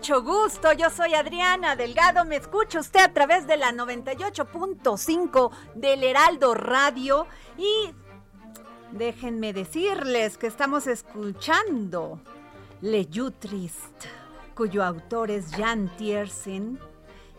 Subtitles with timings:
[0.00, 0.72] Mucho gusto.
[0.72, 2.24] Yo soy Adriana Delgado.
[2.24, 7.26] Me escucha usted a través de la 98.5 del Heraldo Radio.
[7.58, 7.90] Y
[8.92, 12.18] déjenme decirles que estamos escuchando
[12.80, 14.06] Le Trist,
[14.54, 16.80] cuyo autor es Jan Tiersen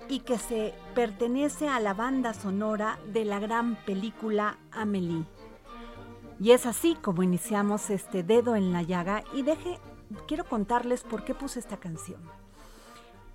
[0.07, 5.25] y que se pertenece a la banda sonora de la gran película Amélie.
[6.39, 9.79] Y es así como iniciamos este dedo en la llaga y deje,
[10.27, 12.21] quiero contarles por qué puse esta canción.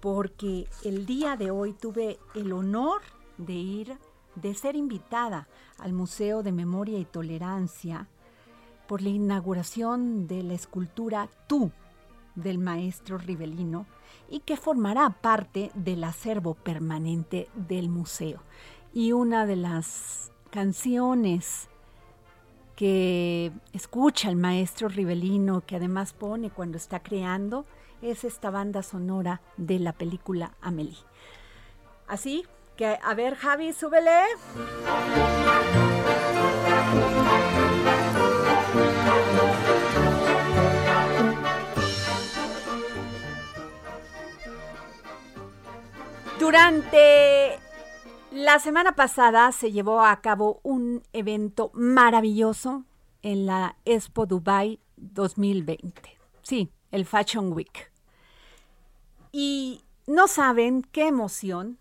[0.06, 3.02] Porque el día de hoy tuve el honor
[3.38, 3.98] de ir,
[4.36, 8.06] de ser invitada al Museo de Memoria y Tolerancia
[8.86, 11.72] por la inauguración de la escultura Tú
[12.36, 13.86] del maestro Rivelino
[14.30, 18.42] y que formará parte del acervo permanente del museo.
[18.94, 21.68] Y una de las canciones
[22.76, 27.66] que escucha el maestro Rivelino, que además pone cuando está creando,
[28.02, 30.98] es esta banda sonora de la película Amelie.
[32.06, 32.46] Así
[32.76, 34.10] que, a ver, Javi, súbele.
[46.38, 47.58] Durante
[48.30, 52.84] la semana pasada se llevó a cabo un evento maravilloso
[53.22, 56.18] en la Expo Dubai 2020.
[56.42, 57.92] Sí, el Fashion Week.
[59.30, 61.78] Y no saben qué emoción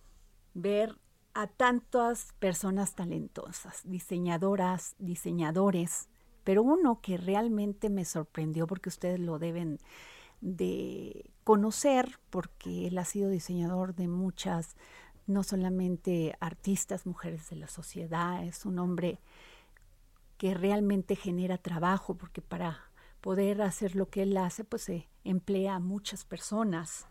[0.53, 0.97] ver
[1.33, 6.09] a tantas personas talentosas, diseñadoras, diseñadores,
[6.43, 9.79] pero uno que realmente me sorprendió porque ustedes lo deben
[10.41, 14.75] de conocer porque él ha sido diseñador de muchas
[15.27, 19.19] no solamente artistas, mujeres de la sociedad, es un hombre
[20.37, 22.79] que realmente genera trabajo, porque para
[23.25, 27.07] poder hacer lo que él hace, pues se emplea a muchas personas.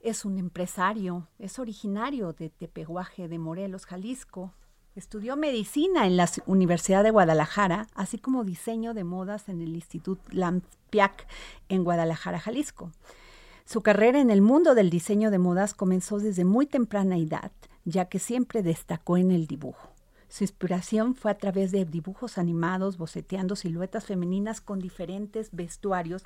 [0.00, 4.52] Es un empresario, es originario de Tepehuaje de Morelos, Jalisco.
[4.94, 10.20] Estudió medicina en la Universidad de Guadalajara, así como diseño de modas en el Instituto
[10.30, 11.26] Lampiac
[11.70, 12.92] en Guadalajara, Jalisco.
[13.64, 17.50] Su carrera en el mundo del diseño de modas comenzó desde muy temprana edad,
[17.86, 19.93] ya que siempre destacó en el dibujo.
[20.34, 26.24] Su inspiración fue a través de dibujos animados, boceteando siluetas femeninas con diferentes vestuarios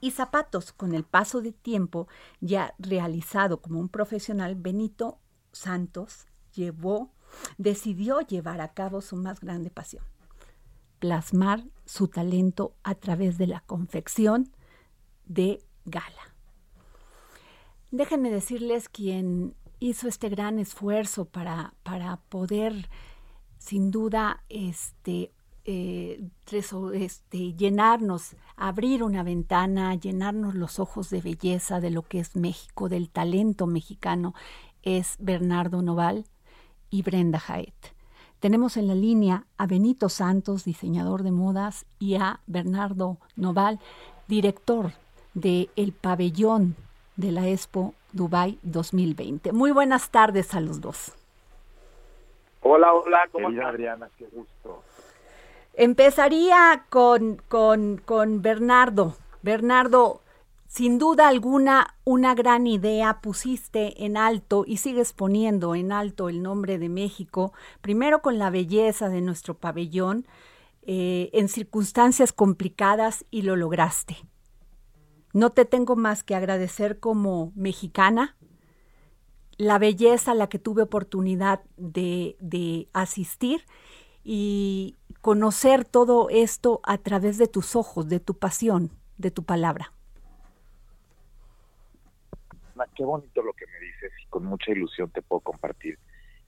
[0.00, 0.72] y zapatos.
[0.72, 2.06] Con el paso de tiempo,
[2.40, 5.18] ya realizado como un profesional, Benito
[5.50, 7.10] Santos llevó,
[7.56, 10.04] decidió llevar a cabo su más grande pasión,
[11.00, 14.52] plasmar su talento a través de la confección
[15.26, 16.32] de gala.
[17.90, 22.88] déjenme decirles quien hizo este gran esfuerzo para, para poder,
[23.68, 25.30] sin duda, este,
[25.66, 26.26] eh,
[26.94, 32.88] este, llenarnos, abrir una ventana, llenarnos los ojos de belleza de lo que es México,
[32.88, 34.32] del talento mexicano,
[34.82, 36.24] es Bernardo Noval
[36.88, 37.74] y Brenda Jaet.
[38.40, 43.80] Tenemos en la línea a Benito Santos, diseñador de modas, y a Bernardo Noval,
[44.28, 44.92] director
[45.34, 46.74] de El Pabellón
[47.16, 49.52] de la Expo Dubai 2020.
[49.52, 51.17] Muy buenas tardes a los dos.
[52.70, 53.64] Hola, hola, ¿cómo estás?
[53.64, 54.82] Adriana, qué gusto.
[55.72, 59.16] Empezaría con, con, con Bernardo.
[59.40, 60.20] Bernardo,
[60.66, 66.42] sin duda alguna, una gran idea pusiste en alto y sigues poniendo en alto el
[66.42, 70.26] nombre de México, primero con la belleza de nuestro pabellón,
[70.82, 74.18] eh, en circunstancias complicadas y lo lograste.
[75.32, 78.36] No te tengo más que agradecer como mexicana
[79.58, 83.64] la belleza a la que tuve oportunidad de, de asistir
[84.24, 89.92] y conocer todo esto a través de tus ojos, de tu pasión, de tu palabra.
[92.94, 95.98] Qué bonito lo que me dices y con mucha ilusión te puedo compartir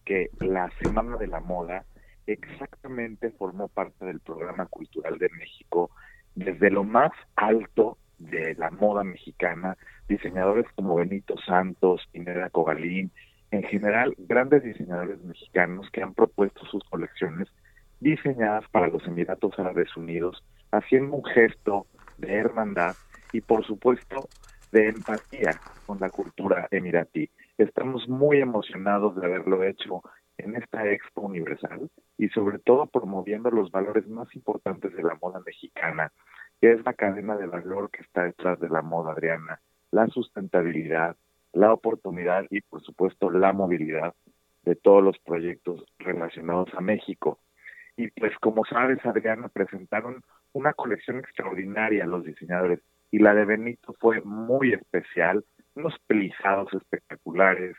[0.04, 1.84] que la Semana de la Moda
[2.26, 5.90] exactamente formó parte del programa cultural de México
[6.34, 9.76] desde lo más alto de la moda mexicana,
[10.08, 13.10] diseñadores como Benito Santos, Pineda Cobalín,
[13.50, 17.48] en general grandes diseñadores mexicanos que han propuesto sus colecciones
[17.98, 21.86] diseñadas para los Emiratos Árabes Unidos, haciendo un gesto
[22.18, 22.94] de hermandad
[23.32, 24.28] y por supuesto
[24.72, 27.28] de empatía con la cultura emiratí.
[27.58, 30.02] Estamos muy emocionados de haberlo hecho
[30.38, 35.40] en esta Expo Universal y sobre todo promoviendo los valores más importantes de la moda
[35.44, 36.12] mexicana,
[36.60, 39.60] que es la cadena de valor que está detrás de la moda, Adriana,
[39.90, 41.16] la sustentabilidad,
[41.52, 44.14] la oportunidad y por supuesto la movilidad
[44.64, 47.38] de todos los proyectos relacionados a México.
[47.96, 50.22] Y pues como sabes, Adriana, presentaron
[50.52, 52.80] una colección extraordinaria los diseñadores
[53.10, 57.76] y la de Benito fue muy especial, unos pelizados espectaculares,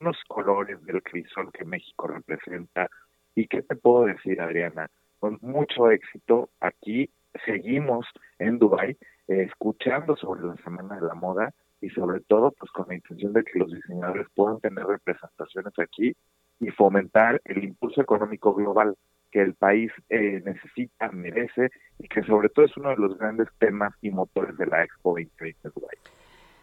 [0.00, 2.90] unos colores del crisol que México representa.
[3.34, 4.90] ¿Y qué te puedo decir, Adriana?
[5.18, 7.08] Con mucho éxito aquí
[7.44, 8.06] seguimos
[8.38, 8.96] en Dubai
[9.28, 13.32] eh, escuchando sobre la Semana de la Moda y sobre todo pues con la intención
[13.32, 16.14] de que los diseñadores puedan tener representaciones aquí
[16.60, 18.96] y fomentar el impulso económico global
[19.30, 23.48] que el país eh, necesita, merece y que sobre todo es uno de los grandes
[23.58, 25.96] temas y motores de la Expo 2020 de Dubai.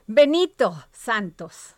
[0.07, 1.75] Benito Santos.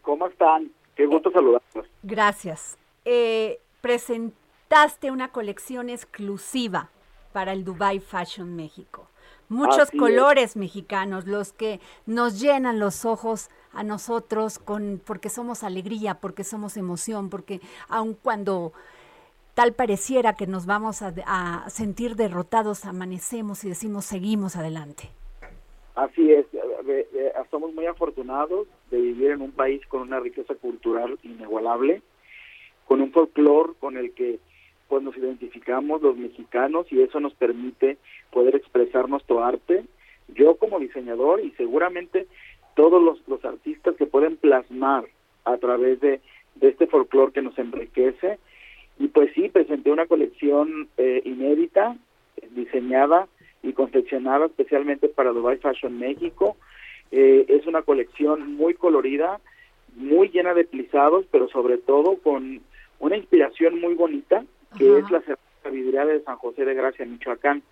[0.00, 0.70] ¿Cómo están?
[0.94, 1.86] Qué gusto saludarlos.
[2.02, 2.78] Gracias.
[3.04, 6.90] Eh, presentaste una colección exclusiva
[7.36, 9.10] para el Dubai Fashion México.
[9.50, 16.14] Muchos colores mexicanos, los que nos llenan los ojos a nosotros con porque somos alegría,
[16.14, 17.60] porque somos emoción, porque
[17.90, 18.72] aun cuando
[19.52, 25.10] tal pareciera que nos vamos a, sentir derrotados, amanecemos y decimos seguimos adelante.
[25.94, 26.46] Así es,
[27.50, 32.00] somos muy afortunados de vivir en un país con una riqueza cultural inigualable,
[32.86, 34.40] con un folclore con el que
[34.88, 37.98] pues nos identificamos los mexicanos y eso nos permite
[38.30, 39.84] poder expresar nuestro arte.
[40.28, 42.26] Yo como diseñador y seguramente
[42.74, 45.04] todos los, los artistas que pueden plasmar
[45.44, 46.20] a través de,
[46.56, 48.38] de este folclore que nos enriquece.
[48.98, 51.96] Y pues sí, presenté una colección eh, inédita,
[52.50, 53.28] diseñada
[53.62, 56.56] y confeccionada especialmente para Dubai Fashion México.
[57.10, 59.40] Eh, es una colección muy colorida,
[59.94, 62.60] muy llena de plisados, pero sobre todo con
[62.98, 64.44] una inspiración muy bonita
[64.78, 65.22] que es la
[65.62, 67.62] sabiduría de San José de Gracia, Michoacán.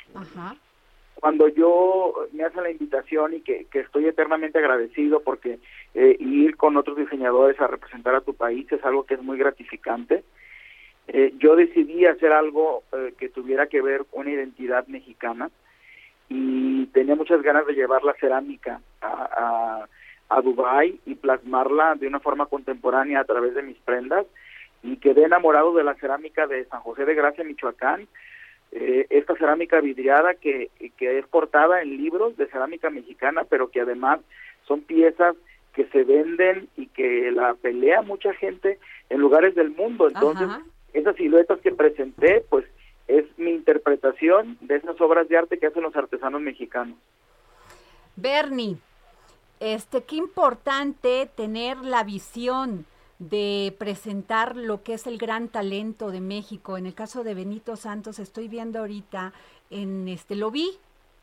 [1.14, 5.58] Cuando yo me hacen la invitación y que, estoy eternamente agradecido porque
[5.94, 9.38] eh, ir con otros diseñadores a representar a tu país es algo que es muy
[9.38, 10.24] gratificante.
[11.08, 15.50] Eh, yo decidí hacer algo eh, que tuviera que ver con una identidad mexicana
[16.28, 19.86] y tenía muchas ganas de llevar la cerámica a,
[20.28, 24.26] a, a Dubái y plasmarla de una forma contemporánea a través de mis prendas
[24.84, 28.06] y quedé enamorado de la cerámica de San José de Gracia, Michoacán.
[28.70, 33.80] Eh, esta cerámica vidriada que, que es portada en libros de cerámica mexicana, pero que
[33.80, 34.20] además
[34.66, 35.36] son piezas
[35.72, 40.08] que se venden y que la pelea mucha gente en lugares del mundo.
[40.08, 40.48] Entonces,
[40.92, 42.66] esas siluetas que presenté, pues
[43.08, 46.96] es mi interpretación de esas obras de arte que hacen los artesanos mexicanos.
[48.16, 48.76] Bernie,
[49.60, 52.86] este, qué importante tener la visión
[53.30, 56.76] de presentar lo que es el gran talento de México.
[56.76, 59.32] En el caso de Benito Santos, estoy viendo ahorita
[59.70, 60.70] en este, lo vi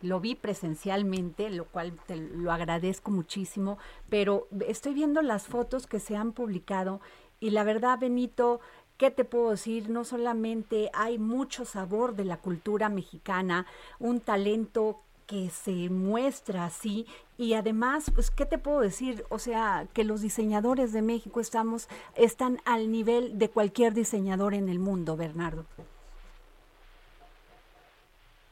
[0.02, 3.78] lo vi presencialmente, lo cual te lo agradezco muchísimo,
[4.10, 7.02] pero estoy viendo las fotos que se han publicado
[7.40, 8.62] y la verdad, Benito,
[8.98, 9.90] ¿qué te puedo decir?
[9.90, 13.66] No solamente hay mucho sabor de la cultura mexicana,
[14.00, 17.08] un talento que se muestra así
[17.38, 19.24] y además, pues, ¿qué te puedo decir?
[19.30, 24.68] O sea, que los diseñadores de México estamos, están al nivel de cualquier diseñador en
[24.68, 25.64] el mundo, Bernardo.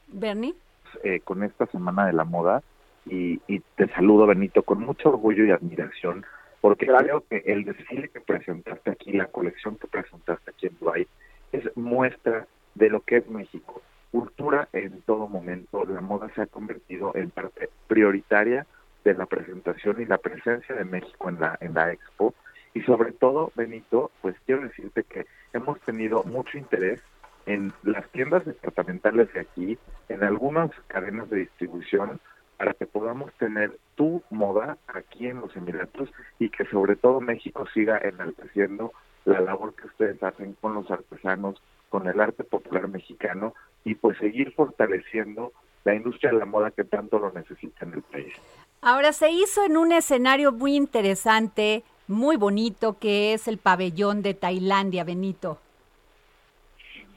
[0.07, 0.55] Bernie.
[1.03, 2.63] Eh, con esta Semana de la Moda
[3.05, 6.25] y, y, te saludo, Benito, con mucho orgullo y admiración,
[6.61, 11.07] porque creo que el desfile que presentaste aquí, la colección que presentaste aquí en Dubai,
[11.51, 13.81] es muestra de lo que es México.
[14.11, 18.65] Cultura en todo momento, la moda se ha convertido en parte prioritaria
[19.03, 22.33] de la presentación y la presencia de México en la, en la expo.
[22.73, 27.01] Y sobre todo, Benito, pues quiero decirte que hemos tenido mucho interés
[27.45, 32.19] en las tiendas departamentales de aquí, en algunas cadenas de distribución,
[32.57, 37.65] para que podamos tener tu moda aquí en los Emiratos y que sobre todo México
[37.73, 38.91] siga enalteciendo
[39.25, 44.17] la labor que ustedes hacen con los artesanos, con el arte popular mexicano y pues
[44.17, 45.51] seguir fortaleciendo
[45.83, 48.33] la industria de la moda que tanto lo necesita en el país.
[48.81, 54.33] Ahora se hizo en un escenario muy interesante, muy bonito, que es el pabellón de
[54.33, 55.59] Tailandia, Benito.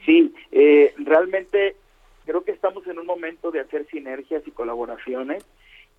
[0.04, 1.76] Sí, eh, realmente
[2.25, 5.45] creo que estamos en un momento de hacer sinergias y colaboraciones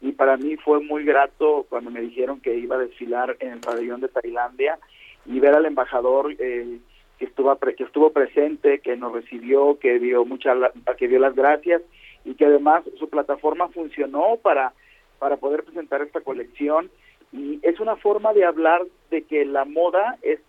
[0.02, 3.60] y para mí fue muy grato cuando me dijeron que iba a desfilar en el
[3.60, 4.78] pabellón de Tailandia
[5.26, 6.80] y ver al embajador eh,
[7.18, 10.54] que estuvo que estuvo presente, que nos recibió, que dio mucha
[10.98, 11.82] que dio las gracias
[12.26, 14.74] y que además su plataforma funcionó para
[15.20, 16.90] para poder presentar esta colección.
[17.32, 20.40] Y es una forma de hablar de que la moda es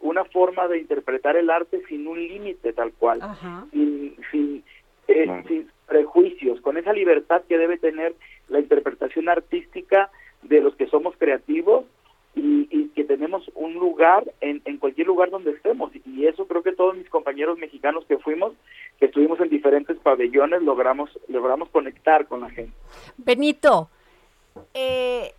[0.00, 3.20] una forma de interpretar el arte sin un límite tal cual,
[3.72, 4.62] sin, sin,
[5.08, 8.14] eh, sin prejuicios, con esa libertad que debe tener
[8.48, 10.10] la interpretación artística
[10.42, 11.86] de los que somos creativos
[12.38, 15.90] y, y, que tenemos un lugar en, en cualquier lugar donde estemos.
[16.06, 18.52] Y eso creo que todos mis compañeros mexicanos que fuimos,
[18.98, 22.72] que estuvimos en diferentes pabellones, logramos, logramos conectar con la gente.
[23.16, 23.90] Benito,
[24.74, 25.32] eh,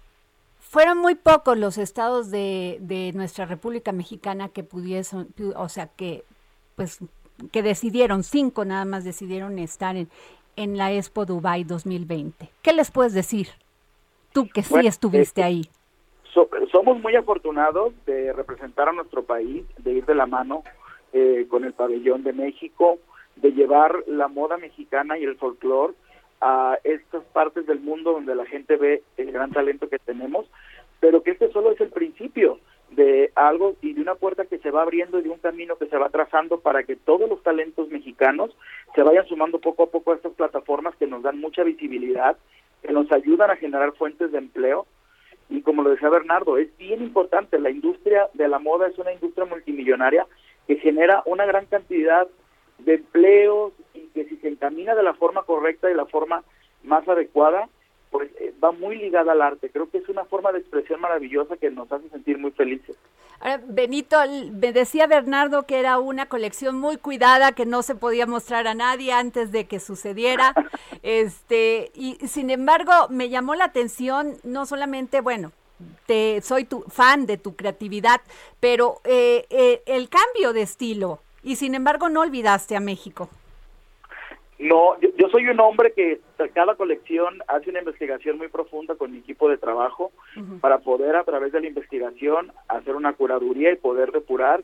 [0.59, 6.23] fueron muy pocos los estados de, de nuestra República Mexicana que pudiesen, o sea, que
[6.75, 6.99] pues
[7.51, 10.09] que decidieron, cinco nada más decidieron estar en,
[10.55, 12.49] en la Expo Dubai 2020.
[12.61, 13.49] ¿Qué les puedes decir?
[14.33, 15.69] Tú que sí estuviste eh, ahí.
[16.33, 20.63] So, somos muy afortunados de representar a nuestro país, de ir de la mano
[21.13, 22.99] eh, con el pabellón de México,
[23.35, 25.93] de llevar la moda mexicana y el folclore
[26.41, 30.45] a estas partes del mundo donde la gente ve el gran talento que tenemos,
[30.99, 32.59] pero que este solo es el principio
[32.91, 35.87] de algo y de una puerta que se va abriendo y de un camino que
[35.87, 38.55] se va trazando para que todos los talentos mexicanos
[38.95, 42.37] se vayan sumando poco a poco a estas plataformas que nos dan mucha visibilidad,
[42.81, 44.87] que nos ayudan a generar fuentes de empleo.
[45.49, 49.11] Y como lo decía Bernardo, es bien importante, la industria de la moda es una
[49.11, 50.27] industria multimillonaria
[50.67, 52.27] que genera una gran cantidad
[52.77, 56.43] de empleos y que si se encamina de la forma correcta y la forma
[56.83, 57.67] más adecuada,
[58.11, 59.69] pues eh, va muy ligada al arte.
[59.69, 62.95] Creo que es una forma de expresión maravillosa que nos hace sentir muy felices.
[63.39, 64.17] Ahora, Benito,
[64.51, 68.73] me decía Bernardo que era una colección muy cuidada, que no se podía mostrar a
[68.73, 70.53] nadie antes de que sucediera.
[71.03, 75.51] este, y sin embargo, me llamó la atención, no solamente, bueno,
[76.05, 78.21] te, soy tu fan de tu creatividad,
[78.59, 81.19] pero eh, eh, el cambio de estilo.
[81.41, 83.29] Y sin embargo, no olvidaste a México.
[84.59, 86.19] No, yo, yo, soy un hombre que
[86.53, 90.59] cada colección hace una investigación muy profunda con mi equipo de trabajo uh -huh.
[90.59, 94.61] para poder a través de la investigación hacer una curaduría y poder depurar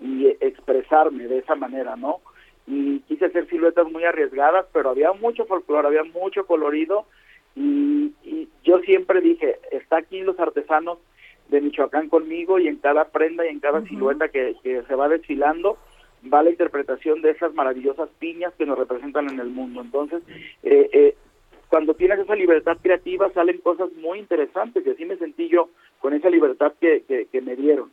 [0.00, 2.20] y expresarme de esa manera, ¿no?
[2.66, 7.06] Y quise hacer siluetas muy arriesgadas, pero había mucho folclore, había mucho colorido
[7.56, 10.98] y, y yo siempre dije, está aquí los artesanos
[11.48, 13.88] de Michoacán conmigo y en cada prenda y en cada uh -huh.
[13.88, 15.78] silueta que, que se va desfilando
[16.32, 19.80] va la interpretación de esas maravillosas piñas que nos representan en el mundo.
[19.80, 20.22] Entonces,
[20.62, 21.16] eh, eh,
[21.68, 25.68] cuando tienes esa libertad creativa salen cosas muy interesantes y así me sentí yo
[26.00, 27.90] con esa libertad que, que, me dieron.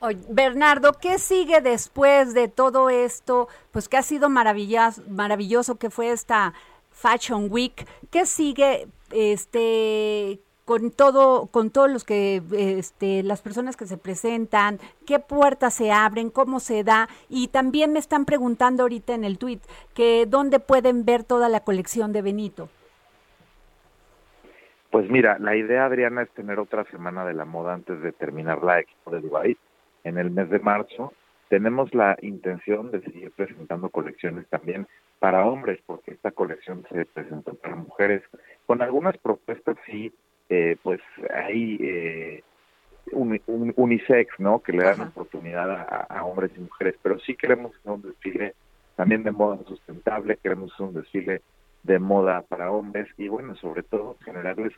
[0.00, 3.48] Oye, Bernardo, ¿qué sigue después de todo esto?
[3.70, 6.54] Pues que ha sido maravilloso, maravilloso que fue esta
[6.90, 7.86] Fashion Week.
[8.10, 14.78] ¿Qué sigue este con todo con todos los que este las personas que se presentan
[15.06, 17.08] qué puertas se abren cómo se da.
[17.28, 19.60] Y también me están preguntando ahorita en el tweet
[19.94, 22.68] que dónde pueden ver toda la colección de Benito.
[24.90, 28.62] Pues mira la idea Adriana es tener otra semana de la moda antes de terminar
[28.62, 29.56] la expo de Dubai
[30.04, 31.12] en el mes de marzo.
[31.48, 34.86] Tenemos la intención de seguir presentando colecciones también
[35.18, 38.22] para hombres, porque esta colección se presentó para mujeres,
[38.66, 40.12] con algunas propuestas sí,
[40.48, 41.00] eh, pues
[41.32, 42.42] hay eh,
[43.12, 44.60] unisex, ¿no?
[44.60, 48.54] Que le dan oportunidad a, hombres y mujeres, pero sí queremos un desfile
[48.96, 51.42] también de moda sustentable, queremos un desfile
[51.82, 54.72] de moda para hombres y bueno, sobre todo generarles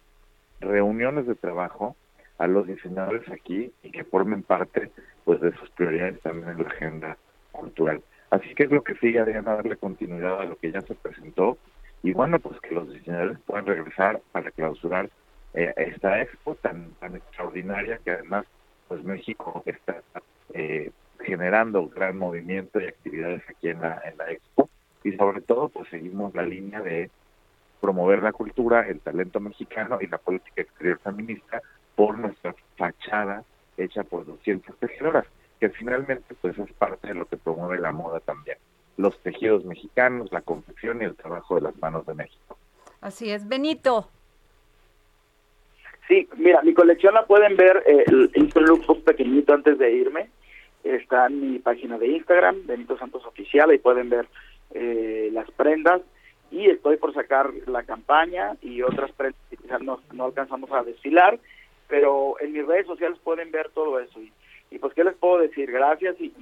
[0.60, 1.96] reuniones de trabajo
[2.38, 4.90] a los diseñadores aquí y que formen parte
[5.24, 7.16] pues de sus prioridades también en la agenda
[7.52, 8.02] cultural.
[8.30, 11.58] Así que es lo que sigue, Adriana, darle continuidad a lo que ya se presentó
[12.02, 15.10] y bueno, pues que los diseñadores puedan regresar para clausurar
[15.56, 18.44] eh, esta expo tan, tan extraordinaria que además
[18.88, 20.02] pues México está
[20.52, 24.68] eh, generando un gran movimiento y actividades aquí en la, en la expo
[25.02, 27.10] y sobre todo pues seguimos la línea de
[27.80, 31.62] promover la cultura, el talento mexicano y la política exterior feminista
[31.94, 33.42] por nuestra fachada
[33.78, 35.26] hecha por 200 tejedoras,
[35.58, 38.58] que finalmente pues es parte de lo que promueve la moda también.
[38.98, 42.58] Los tejidos mexicanos, la confección y el trabajo de las manos de México.
[43.00, 44.10] Así es, Benito.
[46.08, 50.28] Sí, mira, mi colección la pueden ver, eh, hice un lookbook pequeñito antes de irme,
[50.84, 54.26] está en mi página de Instagram, Benito Santos Oficial, ahí pueden ver
[54.74, 56.02] eh, las prendas.
[56.52, 60.84] Y estoy por sacar la campaña y otras prendas que quizás no, no alcanzamos a
[60.84, 61.40] desfilar,
[61.88, 64.20] pero en mis redes sociales pueden ver todo eso.
[64.20, 64.32] Y,
[64.70, 66.32] y pues qué les puedo decir, gracias y,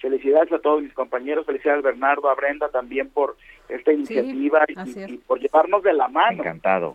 [0.00, 3.36] felicidades a todos mis compañeros, felicidades a Bernardo, a Brenda también por
[3.70, 4.66] esta iniciativa
[5.08, 6.42] y, por llevarnos de la mano.
[6.42, 6.94] Encantado.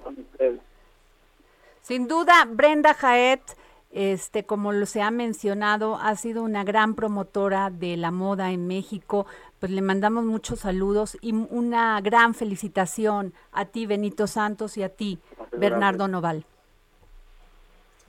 [1.89, 3.41] Sin duda, Brenda Jaet,
[3.89, 8.67] este, como lo se ha mencionado, ha sido una gran promotora de la moda en
[8.67, 9.25] México.
[9.59, 14.89] Pues le mandamos muchos saludos y una gran felicitación a ti, Benito Santos, y a
[14.89, 15.17] ti,
[15.51, 16.45] Bernardo Noval.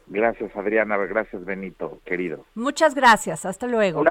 [0.09, 0.99] Gracias, Adriana.
[0.99, 2.45] Gracias, Benito, querido.
[2.55, 3.47] Muchas gracias.
[3.47, 4.05] Hasta luego.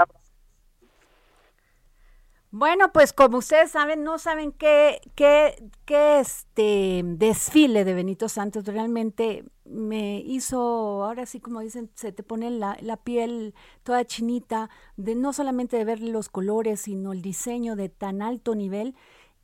[2.51, 8.65] Bueno, pues como ustedes saben, no saben qué, qué, qué este desfile de Benito Santos
[8.65, 13.53] realmente me hizo, ahora sí como dicen, se te pone la, la piel
[13.83, 18.55] toda chinita, de no solamente de ver los colores, sino el diseño de tan alto
[18.55, 18.95] nivel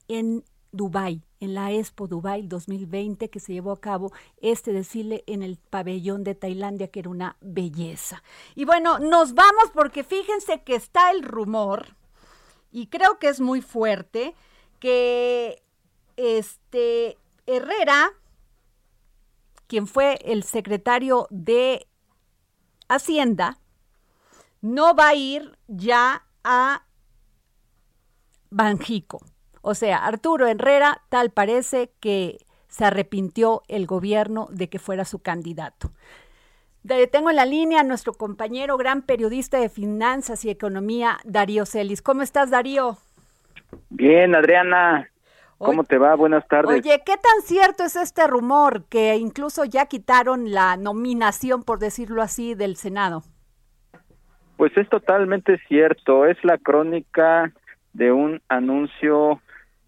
[0.08, 5.44] en Dubai, en la Expo Dubai 2020 que se llevó a cabo este desfile en
[5.44, 8.24] el pabellón de Tailandia que era una belleza.
[8.56, 11.96] Y bueno, nos vamos porque fíjense que está el rumor
[12.76, 14.36] y creo que es muy fuerte
[14.82, 15.64] que
[16.18, 18.12] este Herrera,
[19.68, 21.88] quien fue el secretario de
[22.90, 23.60] Hacienda,
[24.60, 26.86] no va a ir ya a
[28.50, 29.22] Banjico.
[29.62, 35.20] O sea, Arturo Herrera tal parece que se arrepintió el gobierno de que fuera su
[35.20, 35.94] candidato
[37.12, 42.02] tengo en la línea a nuestro compañero, gran periodista de finanzas y economía, Darío Celis.
[42.02, 42.98] ¿Cómo estás, Darío?
[43.90, 45.10] Bien, Adriana.
[45.58, 46.16] ¿Cómo te va?
[46.16, 46.70] Buenas tardes.
[46.70, 52.22] Oye, ¿qué tan cierto es este rumor que incluso ya quitaron la nominación, por decirlo
[52.22, 53.24] así, del Senado?
[54.58, 56.26] Pues es totalmente cierto.
[56.26, 57.52] Es la crónica
[57.94, 59.42] de un anuncio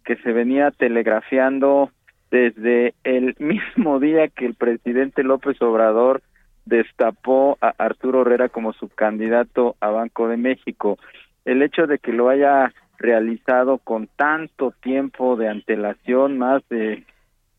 [0.06, 1.92] que se venía telegrafiando
[2.32, 6.22] desde el mismo día que el presidente López Obrador
[6.68, 10.98] destapó a Arturo Herrera como su candidato a Banco de México.
[11.46, 17.04] El hecho de que lo haya realizado con tanto tiempo de antelación, más de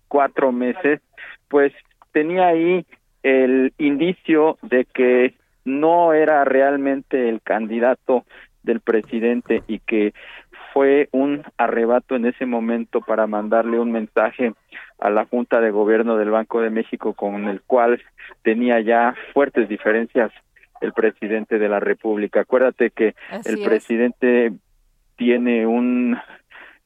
[0.08, 1.00] cuatro meses,
[1.48, 1.72] pues
[2.12, 2.84] tenía ahí
[3.22, 8.24] el indicio de que no era realmente el candidato
[8.62, 10.12] del presidente y que
[10.78, 14.52] fue un arrebato en ese momento para mandarle un mensaje
[15.00, 18.00] a la Junta de Gobierno del Banco de México con el cual
[18.44, 20.30] tenía ya fuertes diferencias
[20.80, 22.42] el presidente de la República.
[22.42, 24.52] Acuérdate que el presidente
[25.16, 26.16] tiene un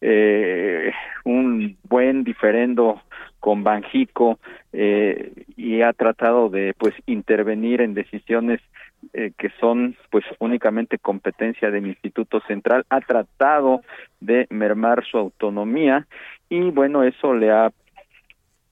[0.01, 0.91] eh,
[1.25, 3.03] un buen diferendo
[3.41, 4.39] con Banjico
[4.73, 8.63] eh, y ha tratado de pues intervenir en decisiones
[9.13, 13.83] eh, que son pues únicamente competencia del Instituto Central ha tratado
[14.21, 16.07] de mermar su autonomía
[16.49, 17.71] y bueno eso le ha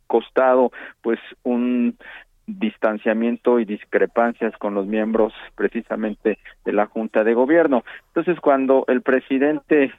[0.06, 1.96] costado pues un
[2.46, 7.84] distanciamiento y discrepancias con los miembros precisamente de la Junta de Gobierno.
[8.08, 9.92] Entonces, cuando el presidente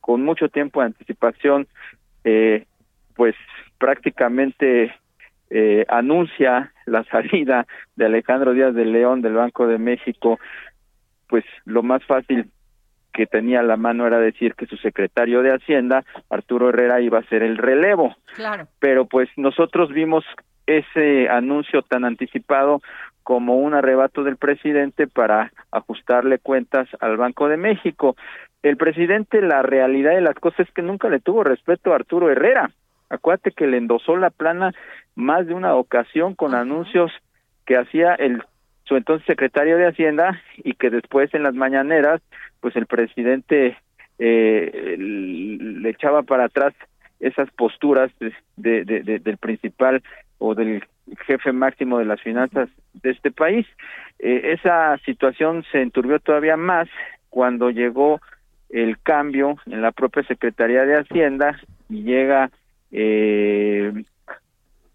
[0.00, 1.68] con mucho tiempo de anticipación
[2.24, 2.66] eh,
[3.14, 3.34] pues
[3.78, 4.94] prácticamente
[5.54, 10.40] eh, anuncia la salida de Alejandro Díaz de León del Banco de México,
[11.28, 12.50] pues lo más fácil
[13.12, 17.18] que tenía a la mano era decir que su secretario de Hacienda, Arturo Herrera, iba
[17.18, 18.16] a ser el relevo.
[18.34, 18.66] Claro.
[18.80, 20.24] Pero pues nosotros vimos
[20.66, 22.80] ese anuncio tan anticipado
[23.22, 28.16] como un arrebato del presidente para ajustarle cuentas al Banco de México.
[28.62, 32.30] El presidente, la realidad de las cosas es que nunca le tuvo respeto a Arturo
[32.30, 32.70] Herrera.
[33.10, 34.72] Acuérdate que le endosó la plana
[35.14, 37.12] más de una ocasión con anuncios
[37.66, 38.42] que hacía el
[38.84, 42.20] su entonces secretario de Hacienda y que después en las mañaneras,
[42.60, 43.76] pues el presidente
[44.18, 46.74] eh, le echaba para atrás
[47.20, 48.10] esas posturas
[48.56, 50.02] de, de, del principal
[50.38, 50.84] o del
[51.26, 53.66] jefe máximo de las finanzas de este país.
[54.18, 56.88] Eh, esa situación se enturbió todavía más
[57.30, 58.20] cuando llegó
[58.70, 62.50] el cambio en la propia Secretaría de Hacienda y llega
[62.90, 63.92] eh,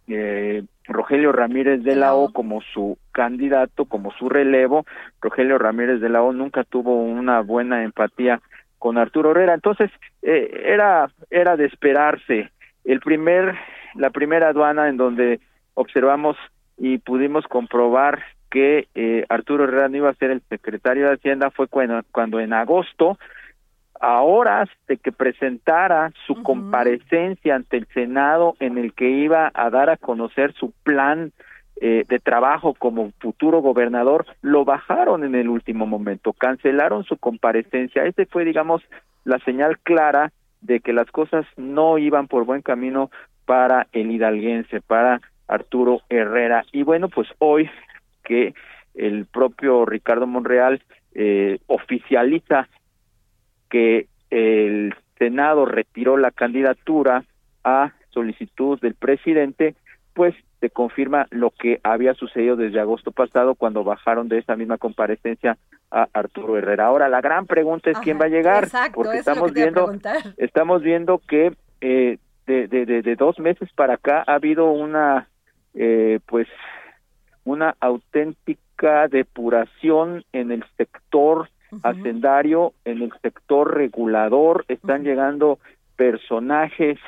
[0.08, 4.86] eh, Rogelio Ramírez de la O como su candidato, como su relevo.
[5.22, 8.42] Rogelio Ramírez de la O nunca tuvo una buena empatía
[8.80, 9.90] con Arturo Herrera, entonces
[10.22, 12.52] eh, era era de esperarse.
[12.86, 13.56] El primer
[13.96, 15.40] la primera aduana en donde
[15.74, 16.38] observamos
[16.78, 21.52] y pudimos comprobar que eh, Arturo Herrera no iba a ser el secretario de Hacienda
[21.52, 23.18] fue cuando, cuando en agosto
[24.00, 29.70] a horas de que presentara su comparecencia ante el Senado en el que iba a
[29.70, 31.32] dar a conocer su plan
[31.80, 38.06] eh, de trabajo como futuro gobernador, lo bajaron en el último momento, cancelaron su comparecencia.
[38.06, 38.82] Ese fue, digamos,
[39.26, 40.32] la señal clara
[40.62, 43.12] de que las cosas no iban por buen camino
[43.46, 46.66] para el hidalguense, para Arturo Herrera.
[46.72, 47.70] Y bueno, pues hoy
[48.24, 48.54] que
[48.96, 50.82] el propio Ricardo Monreal
[51.14, 52.68] eh, oficializa
[53.70, 57.24] que el Senado retiró la candidatura
[57.64, 59.76] a solicitud del presidente,
[60.14, 64.78] pues se confirma lo que había sucedido desde agosto pasado cuando bajaron de esa misma
[64.78, 65.58] comparecencia
[65.92, 66.88] a Arturo Herrera.
[66.88, 69.92] Ahora la gran pregunta es quién va a llegar, porque estamos viendo
[70.38, 75.28] estamos viendo que eh, de, de, de, dos meses para acá ha habido una
[75.76, 76.48] eh, pues
[77.44, 81.50] una auténtica depuración en el sector
[81.84, 85.60] hacendario, en el sector regulador, están llegando
[85.96, 87.00] personajes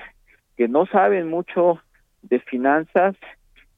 [0.57, 1.79] que no saben mucho
[2.21, 3.15] de finanzas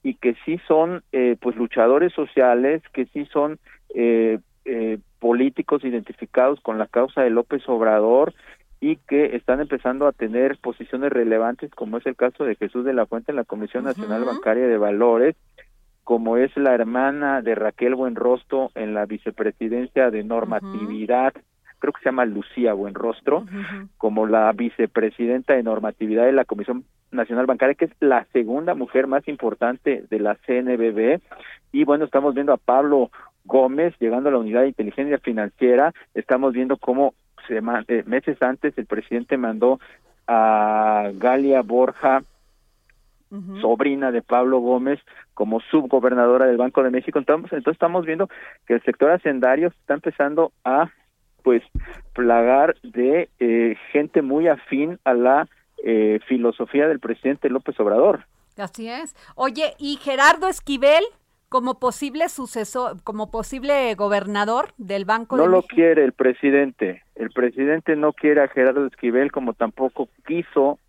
[0.03, 3.59] y que sí son eh, pues luchadores sociales, que sí son
[3.93, 8.33] eh, eh, políticos identificados con la causa de López Obrador
[8.79, 12.93] y que están empezando a tener posiciones relevantes, como es el caso de Jesús de
[12.93, 15.35] la Fuente en la Comisión Nacional Bancaria de Valores,
[16.03, 21.33] como es la hermana de Raquel Buenrostro en la vicepresidencia de normatividad,
[21.79, 23.45] creo que se llama Lucía Buenrostro,
[23.97, 29.07] como la vicepresidenta de normatividad de la Comisión Nacional Bancaria, que es la segunda mujer
[29.07, 31.19] más importante de la CNBB.
[31.71, 33.11] Y bueno, estamos viendo a Pablo
[33.45, 37.13] Gómez llegando a la unidad de inteligencia financiera, estamos viendo cómo
[37.47, 39.79] se, eh, meses antes el presidente mandó
[40.27, 42.23] a Galia Borja
[43.61, 44.99] sobrina de Pablo Gómez,
[45.33, 47.17] como subgobernadora del Banco de México.
[47.17, 48.29] Entonces, entonces estamos viendo
[48.67, 50.91] que el sector hacendario está empezando a
[51.43, 51.63] pues
[52.13, 55.47] plagar de eh, gente muy afín a la
[55.83, 58.25] eh, filosofía del presidente López Obrador.
[58.57, 59.15] Así es.
[59.35, 61.03] Oye, ¿y Gerardo Esquivel
[61.49, 65.67] como posible sucesor, como posible gobernador del Banco no de México?
[65.67, 67.03] No lo quiere el presidente.
[67.15, 70.79] El presidente no quiere a Gerardo Esquivel como tampoco quiso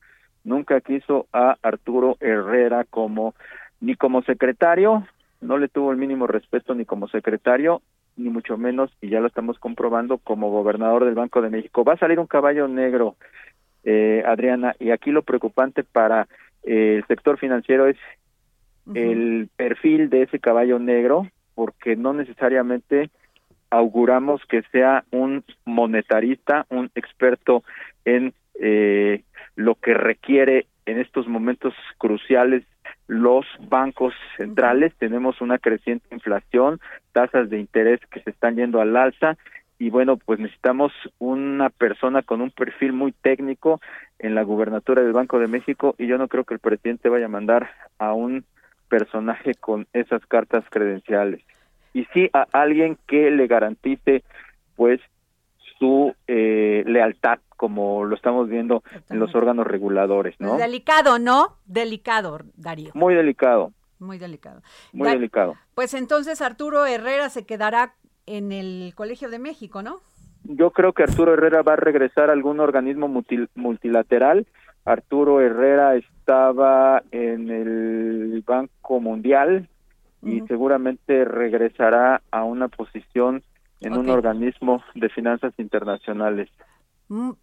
[0.45, 3.35] nunca quiso a Arturo Herrera como
[3.81, 5.07] ni como secretario,
[5.41, 7.83] no le tuvo el mínimo respeto ni como secretario,
[8.17, 11.85] ni mucho menos, y ya lo estamos comprobando, como gobernador del Banco de México.
[11.85, 13.17] Va a salir un caballo negro,
[13.85, 16.29] eh, Adriana, y aquí lo preocupante para
[16.63, 17.97] eh, el sector financiero es
[18.95, 23.11] el perfil de ese caballo negro, porque no necesariamente
[23.71, 27.63] auguramos que sea un monetarista, un experto
[28.05, 29.23] en eh,
[29.57, 32.65] lo que requiere en estos momentos cruciales
[33.07, 34.95] los bancos centrales.
[34.99, 36.81] Tenemos una creciente inflación,
[37.13, 39.37] tasas de interés que se están yendo al alza
[39.79, 43.81] y bueno, pues necesitamos una persona con un perfil muy técnico
[44.19, 47.27] en la gubernatura del Banco de México y yo no creo que el presidente vaya
[47.27, 48.45] a mandar a un
[48.89, 51.41] personaje con esas cartas credenciales.
[51.95, 54.23] Y sí a alguien que le garantice
[54.77, 55.01] pues
[55.79, 60.57] su eh, lealtad como lo estamos viendo en los órganos reguladores, ¿no?
[60.57, 61.59] delicado, ¿no?
[61.65, 62.91] Delicado, Darío.
[62.93, 63.71] Muy delicado.
[64.01, 64.63] Muy delicado.
[64.93, 65.55] Muy delicado.
[65.77, 67.95] Pues entonces Arturo Herrera se quedará
[68.27, 70.01] en el Colegio de México, ¿no?
[70.43, 73.07] Yo creo que Arturo Herrera va a regresar a algún organismo
[73.55, 74.45] multilateral.
[74.85, 79.69] Arturo Herrera estaba en el Banco Mundial
[80.21, 83.45] y seguramente regresará a una posición
[83.81, 86.51] en un organismo de finanzas internacionales.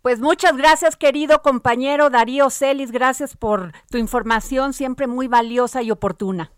[0.01, 2.91] Pues muchas gracias, querido compañero Darío Celis.
[2.91, 6.51] Gracias por tu información, siempre muy valiosa y oportuna.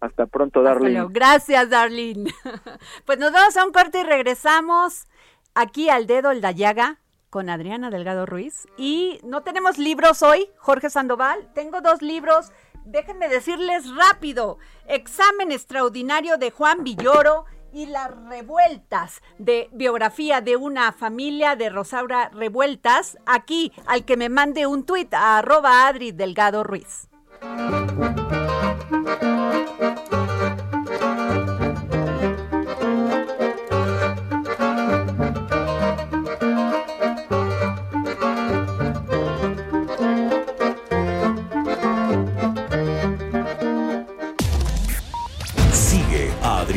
[0.00, 1.06] Hasta pronto, Darlene.
[1.10, 2.34] Gracias, Darlene.
[3.04, 5.06] Pues nos vamos a un corte y regresamos
[5.54, 6.98] aquí al dedo el Dayaga
[7.30, 8.66] con Adriana Delgado Ruiz.
[8.76, 11.48] Y no tenemos libros hoy, Jorge Sandoval.
[11.54, 12.50] Tengo dos libros.
[12.84, 14.58] Déjenme decirles rápido.
[14.88, 17.44] Examen extraordinario de Juan Villoro
[17.76, 23.18] y las revueltas de biografía de una familia de Rosaura Revueltas.
[23.26, 27.10] Aquí, al que me mande un tuit a arroba Adri Delgado Ruiz.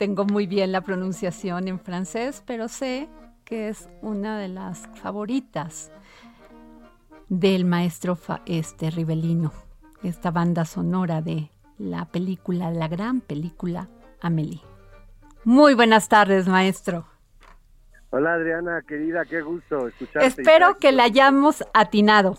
[0.00, 3.10] tengo muy bien la pronunciación en francés, pero sé
[3.44, 5.92] que es una de las favoritas
[7.28, 9.52] del maestro este Ribelino,
[10.02, 13.90] esta banda sonora de la película, la gran película
[14.22, 14.62] Amélie.
[15.44, 17.04] Muy buenas tardes, maestro.
[18.08, 20.26] Hola Adriana, querida, qué gusto escucharte.
[20.28, 22.38] Espero que la hayamos atinado.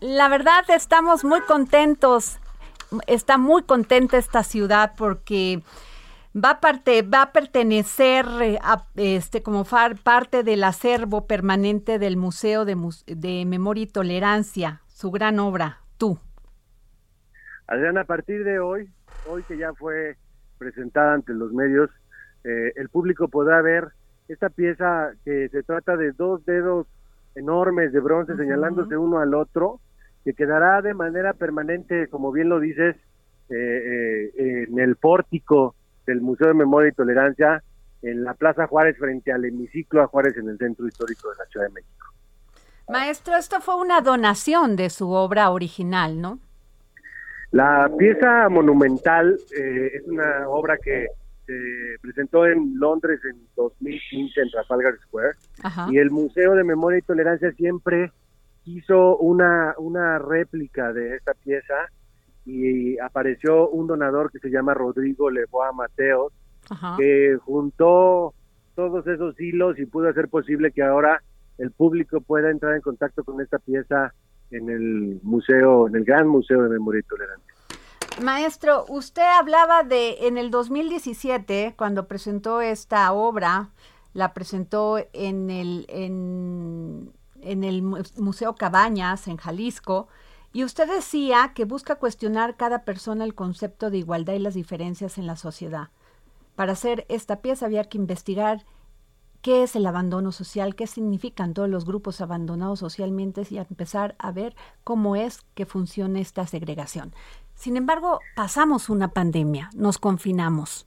[0.00, 2.38] la verdad estamos muy contentos.
[3.06, 5.60] Está muy contenta esta ciudad porque
[6.34, 11.98] va a, parte, va a pertenecer eh, a, este, como far- parte del acervo permanente
[11.98, 16.18] del Museo de, Memoria y Tolerancia, su gran obra, Tú.
[17.66, 18.88] Adriana, a partir de hoy,
[19.28, 20.16] hoy que ya fue
[20.58, 21.90] presentada ante los medios,
[22.44, 23.88] eh, el público podrá ver
[24.28, 26.86] esta pieza que se trata de dos dedos
[27.34, 29.80] enormes de bronce señalándose uno al otro,
[30.26, 32.96] que quedará de manera permanente, como bien lo dices,
[33.48, 37.62] eh, eh, en el pórtico del Museo de Memoria y Tolerancia,
[38.02, 41.44] en la Plaza Juárez, frente al hemiciclo a Juárez, en el centro histórico de la
[41.44, 42.06] Ciudad de México.
[42.88, 46.40] Maestro, esto fue una donación de su obra original, ¿no?
[47.52, 51.06] La pieza monumental eh, es una obra que
[51.46, 51.54] se
[52.02, 55.86] presentó en Londres en 2015 en Trafalgar Square Ajá.
[55.88, 58.10] y el Museo de Memoria y Tolerancia siempre
[58.66, 61.74] hizo una, una réplica de esta pieza
[62.44, 66.32] y apareció un donador que se llama Rodrigo Leboa Mateos
[66.68, 66.96] Ajá.
[66.98, 68.34] que juntó
[68.74, 71.22] todos esos hilos y pudo hacer posible que ahora
[71.58, 74.12] el público pueda entrar en contacto con esta pieza
[74.50, 77.54] en el museo, en el Gran Museo de Memoria y Tolerancia.
[78.22, 83.70] Maestro, usted hablaba de en el 2017, cuando presentó esta obra,
[84.14, 87.10] la presentó en el, en,
[87.42, 90.08] en el Mu- Museo Cabañas, en Jalisco,
[90.52, 95.18] y usted decía que busca cuestionar cada persona el concepto de igualdad y las diferencias
[95.18, 95.88] en la sociedad.
[96.54, 98.64] Para hacer esta pieza había que investigar
[99.42, 104.32] qué es el abandono social, qué significan todos los grupos abandonados socialmente y empezar a
[104.32, 107.14] ver cómo es que funciona esta segregación.
[107.54, 110.86] Sin embargo, pasamos una pandemia, nos confinamos,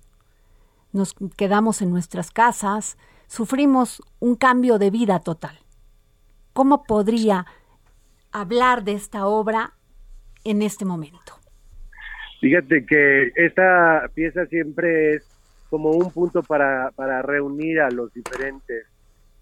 [0.92, 5.60] nos quedamos en nuestras casas, sufrimos un cambio de vida total.
[6.60, 7.46] ¿Cómo podría
[8.34, 9.76] hablar de esta obra
[10.44, 11.32] en este momento?
[12.42, 15.24] Fíjate que esta pieza siempre es
[15.70, 18.88] como un punto para, para reunir a los diferentes,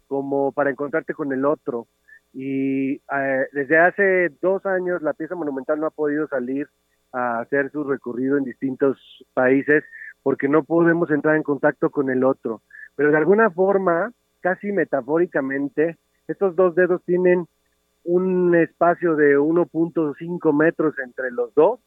[0.08, 1.88] como para encontrarte con el otro.
[2.36, 6.68] Y eh, desde hace dos años la pieza monumental no ha podido salir
[7.14, 8.96] a hacer su recorrido en distintos
[9.34, 9.84] países
[10.22, 12.62] porque no podemos entrar en contacto con el otro.
[12.96, 15.98] Pero de alguna forma, casi metafóricamente,
[16.28, 17.48] estos dos dedos tienen
[18.04, 21.80] un espacio de 1.5 metros entre los dos,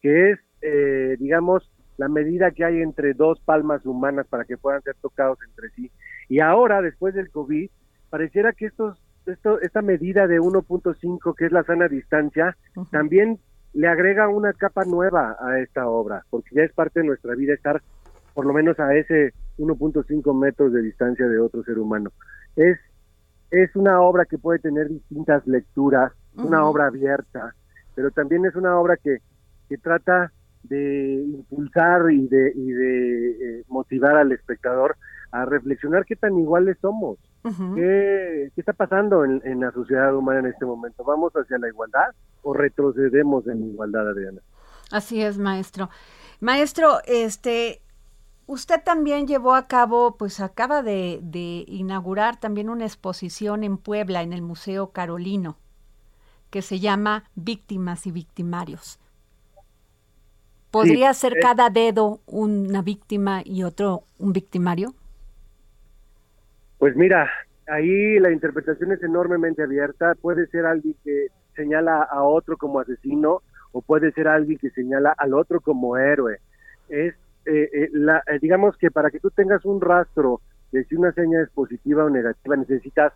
[0.00, 4.82] que es, eh, digamos, la medida que hay entre dos palmas humanas para que puedan
[4.82, 5.90] ser tocados entre sí.
[6.28, 7.70] Y ahora, después del COVID,
[8.10, 12.56] pareciera que estos, esto, esta medida de 1.5, que es la sana distancia,
[12.90, 13.38] también
[13.72, 17.54] le agrega una capa nueva a esta obra, porque ya es parte de nuestra vida
[17.54, 17.80] estar
[18.34, 22.10] por lo menos a ese 1.5 metros de distancia de otro ser humano.
[22.56, 22.78] Es,
[23.52, 27.54] es una obra que puede tener distintas lecturas, una obra abierta,
[27.94, 29.18] pero también es una obra que,
[29.68, 34.96] que trata de impulsar y de, y de eh, motivar al espectador
[35.32, 40.40] a reflexionar qué tan iguales somos, ¿Qué, ¿qué, está pasando en, en, la sociedad humana
[40.40, 41.02] en este momento.
[41.02, 44.40] ¿Vamos hacia la igualdad o retrocedemos en la igualdad, Adriana?
[44.92, 45.90] Así es, maestro.
[46.40, 47.82] Maestro, este,
[48.46, 54.22] usted también llevó a cabo, pues acaba de, de inaugurar también una exposición en Puebla,
[54.22, 55.56] en el Museo Carolino,
[56.50, 58.98] que se llama Víctimas y Victimarios.
[60.72, 64.94] ¿Podría ser cada dedo una víctima y otro un victimario?
[66.78, 67.30] Pues mira,
[67.68, 70.14] ahí la interpretación es enormemente abierta.
[70.14, 75.14] Puede ser alguien que señala a otro como asesino o puede ser alguien que señala
[75.18, 76.38] al otro como héroe.
[76.88, 77.14] Es,
[77.46, 81.12] eh, eh, la, eh, digamos que para que tú tengas un rastro de si una
[81.12, 83.12] seña es positiva o negativa necesitas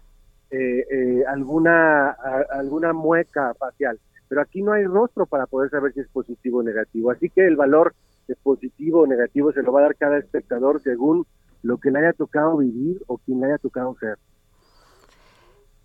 [1.27, 2.11] alguna
[2.51, 6.63] alguna mueca facial pero aquí no hay rostro para poder saber si es positivo o
[6.63, 7.11] negativo.
[7.11, 7.95] Así que el valor
[8.27, 11.27] de positivo o negativo se lo va a dar cada espectador según
[11.63, 14.19] lo que le haya tocado vivir o quien le haya tocado ser.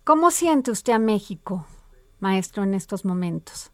[0.04, 1.66] ¿Cómo siente usted a México,
[2.18, 3.72] maestro, en estos momentos?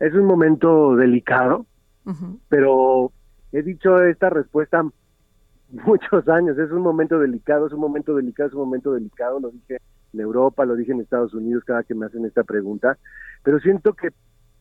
[0.00, 1.66] Es un momento delicado,
[2.48, 3.12] pero
[3.52, 4.82] he dicho esta respuesta
[5.70, 6.58] muchos años.
[6.58, 9.78] Es un momento delicado, es un momento delicado, es un momento delicado, lo dije
[10.12, 12.96] en Europa, lo dije en Estados Unidos cada que me hacen esta pregunta
[13.42, 14.10] pero siento que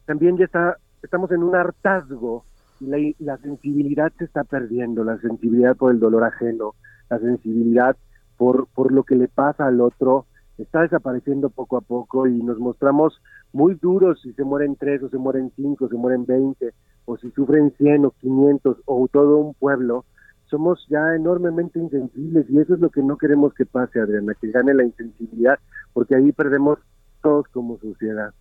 [0.06, 2.46] también ya está, estamos en un hartazgo
[2.80, 6.76] y la, sensibilidad se está perdiendo, la sensibilidad por el dolor ajeno,
[7.10, 7.98] la sensibilidad
[8.38, 10.26] por, por lo que le pasa al otro,
[10.58, 13.20] está desapareciendo poco a poco y nos mostramos
[13.52, 16.74] muy duros si se mueren tres o se mueren cinco, se mueren veinte,
[17.08, 20.04] o si sufren cien o quinientos o todo un pueblo,
[20.50, 24.52] somos ya enormemente insensibles y eso es lo que no queremos que pase, Adriana, que
[24.52, 25.58] gane la insensibilidad,
[25.94, 26.80] porque ahí perdemos
[27.24, 28.34] todos como sociedad.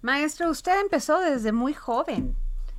[0.00, 2.34] Maestro, usted empezó desde muy joven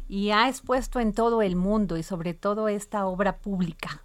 [0.10, 4.04] y ha expuesto en todo el mundo y sobre todo esta obra pública.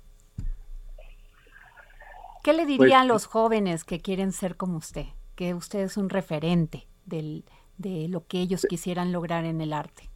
[2.45, 5.07] ¿Qué le diría pues a los jóvenes que quieren ser como usted?
[5.35, 7.45] Que usted es un referente del,
[7.79, 10.09] de lo que ellos quisieran lograr en el arte.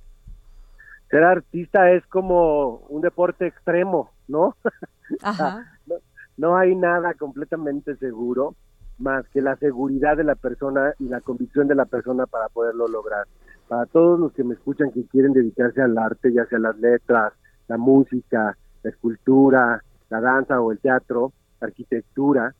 [1.13, 4.57] Ser artista es como un deporte extremo, ¿no?
[5.23, 5.67] Ajá.
[5.87, 5.97] no,
[6.39, 8.57] no hay nada completamente seguro
[8.97, 12.89] más que la seguridad de la persona y la convicción de la persona para poderlo
[12.89, 13.27] lograr.
[13.69, 17.35] Para todos los que me escuchan que quieren dedicarse al arte, ya sea las letras,
[17.69, 22.55] la música, la escultura, la danza o el teatro, la arquitectura,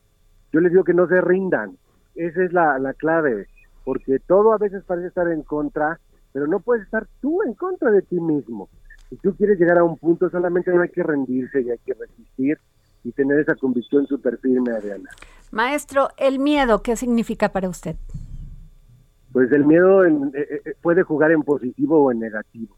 [0.51, 1.75] yo les digo que no se rindan.
[2.13, 3.47] Esa es la, la clave,
[3.83, 5.99] porque todo a veces parece estar en contra,
[6.33, 8.69] pero no puedes estar tú en contra de ti mismo.
[9.09, 11.93] Si tú quieres llegar a un punto, solamente no hay que rendirse y hay que
[11.93, 12.57] resistir
[13.03, 15.09] y tener esa convicción súper firme, Adriana.
[15.51, 17.95] Maestro, el miedo, ¿qué significa para usted?
[19.31, 22.75] Pues el miedo eh, eh, eh, puede jugar en positivo o en negativo.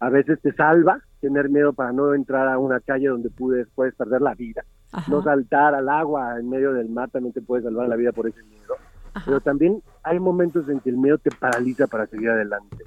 [0.00, 3.94] A veces te salva tener miedo para no entrar a una calle donde puedes, puedes
[3.94, 4.64] perder la vida.
[5.08, 8.26] No saltar al agua en medio del mar también te puede salvar la vida por
[8.26, 8.76] ese miedo.
[9.24, 12.84] Pero también hay momentos en que el miedo te paraliza para seguir adelante.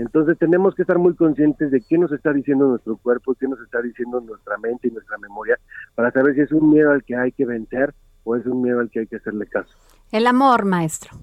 [0.00, 3.60] Entonces tenemos que estar muy conscientes de qué nos está diciendo nuestro cuerpo, qué nos
[3.60, 5.58] está diciendo nuestra mente y nuestra memoria,
[5.94, 7.92] para saber si es un miedo al que hay que vencer
[8.24, 9.76] o es un miedo al que hay que hacerle caso.
[10.10, 11.18] El amor, maestro.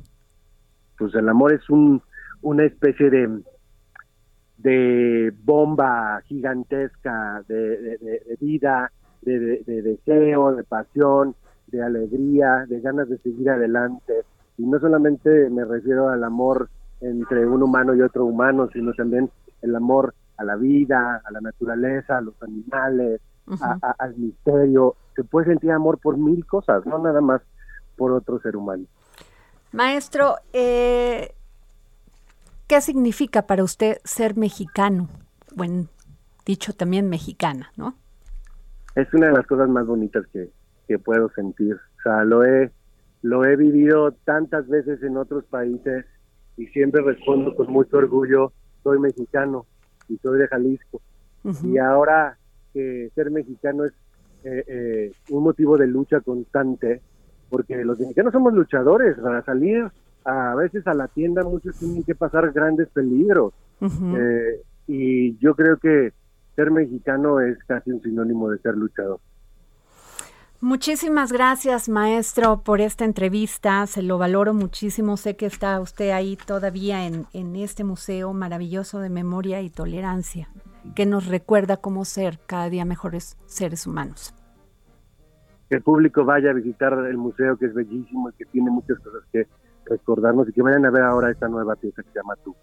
[0.96, 2.04] Pues el amor es un,
[2.44, 3.42] una especie de,
[4.60, 8.92] de bomba gigantesca de, de vida,
[9.24, 14.22] de, deseo, de pasión, de alegría, de ganas de seguir adelante.
[14.60, 16.70] Y no solamente me refiero al amor
[17.02, 19.30] entre un humano y otro humano, sino también
[19.62, 23.22] el amor a la vida, a la naturaleza, a los animales,
[24.00, 24.96] al misterio.
[25.16, 27.42] Se puede sentir amor por mil cosas, no nada más
[27.96, 28.86] por otro ser humano.
[29.72, 31.34] Maestro, eh,
[32.68, 35.10] ¿qué significa para usted ser mexicano?
[35.56, 35.88] Bueno,
[36.46, 37.96] dicho también mexicana, ¿no?
[38.96, 40.50] Es una de las cosas más bonitas que,
[40.88, 41.76] que puedo sentir.
[41.76, 42.72] O sea, lo he,
[43.22, 46.06] lo he vivido tantas veces en otros países
[46.58, 48.52] y siempre respondo con mucho orgullo,
[48.84, 49.66] soy mexicano
[50.10, 51.02] y soy de Jalisco.
[51.64, 52.38] Y ahora
[52.74, 53.94] que ser mexicano es
[54.44, 57.02] eh, eh, un motivo de lucha constante,
[57.50, 59.90] porque los mexicanos somos luchadores, para salir
[60.26, 63.54] a veces a la tienda muchos tienen que pasar grandes peligros.
[63.82, 66.12] Eh, y yo creo que
[66.56, 69.20] ser mexicano es casi un sinónimo de ser luchador.
[70.60, 73.86] Muchísimas gracias, maestro, por esta entrevista.
[73.86, 75.16] Se lo valoro muchísimo.
[75.16, 80.50] Sé que está usted ahí todavía en, en este museo maravilloso de memoria y tolerancia,
[80.96, 84.34] que nos recuerda cómo ser cada día mejores seres humanos.
[85.70, 88.98] Que el público vaya a visitar el museo, que es bellísimo y que tiene muchas
[88.98, 89.48] cosas que
[89.86, 92.56] recordarnos y que vayan a ver ahora esta nueva pieza que se llama Tú.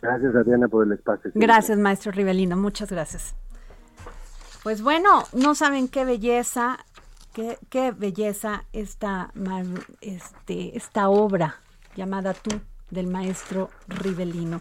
[0.00, 1.30] Gracias, Adriana, por el espacio.
[1.34, 2.56] Gracias, maestro Rivelino.
[2.56, 3.34] Muchas gracias.
[4.62, 6.78] Pues bueno, no saben qué belleza
[7.32, 9.32] Qué, qué belleza esta,
[10.00, 11.60] este, esta obra
[11.96, 12.50] llamada Tú
[12.92, 14.60] del maestro Rivelino.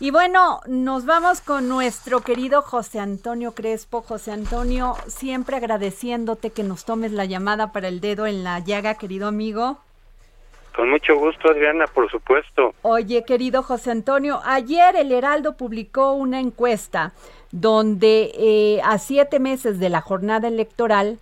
[0.00, 4.02] Y bueno, nos vamos con nuestro querido José Antonio Crespo.
[4.02, 8.94] José Antonio, siempre agradeciéndote que nos tomes la llamada para el dedo en la llaga,
[8.94, 9.78] querido amigo.
[10.74, 12.74] Con mucho gusto, Adriana, por supuesto.
[12.82, 17.12] Oye, querido José Antonio, ayer el Heraldo publicó una encuesta
[17.50, 21.18] donde eh, a siete meses de la jornada electoral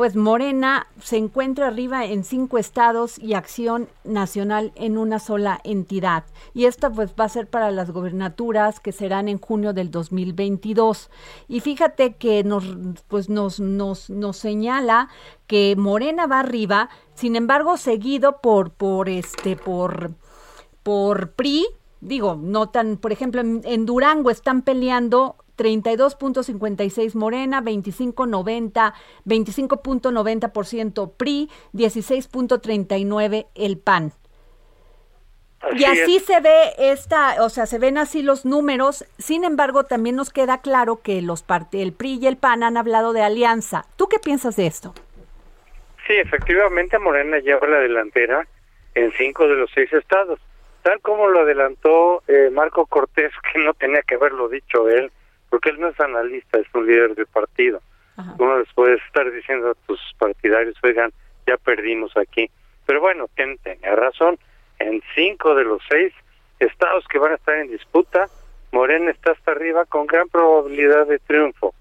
[0.00, 6.24] pues Morena se encuentra arriba en cinco estados y Acción Nacional en una sola entidad.
[6.54, 11.10] Y esta pues va a ser para las gobernaturas que serán en junio del 2022.
[11.48, 12.64] Y fíjate que nos,
[13.08, 15.10] pues nos, nos, nos señala
[15.46, 20.12] que Morena va arriba, sin embargo seguido por, por este, por,
[20.82, 21.66] por PRI,
[22.00, 28.94] digo, no tan, por ejemplo, en Durango están peleando 32.56 Morena, 25.90,
[29.26, 34.12] 25.90% PRI, 16.39 el PAN.
[35.72, 39.04] y así se ve esta, o sea, se ven así los números.
[39.18, 43.12] Sin embargo, también nos queda claro que los el PRI y el PAN han hablado
[43.12, 43.84] de alianza.
[43.96, 44.94] ¿Tú qué piensas de esto?
[46.06, 48.48] Sí, efectivamente Morena lleva la delantera
[48.94, 50.40] en cinco de los seis estados,
[50.82, 55.12] tal como lo adelantó eh, Marco Cortés, que no tenía que haberlo dicho él
[55.50, 57.82] porque él no es analista, es un líder de partido.
[58.38, 61.10] Uno les puede estar diciendo a tus partidarios, oigan,
[61.46, 62.50] ya perdimos aquí.
[62.86, 64.38] Pero bueno, tenía razón,
[64.78, 66.12] en cinco de los seis
[66.58, 68.28] estados que van a estar en disputa,
[68.72, 71.74] Morena está hasta arriba con gran probabilidad de triunfo.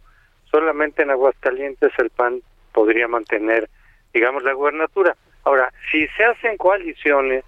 [0.49, 2.41] Solamente en Aguascalientes el PAN
[2.74, 3.70] podría mantener,
[4.13, 5.15] digamos, la gubernatura.
[5.43, 7.43] Ahora, si se hacen coaliciones,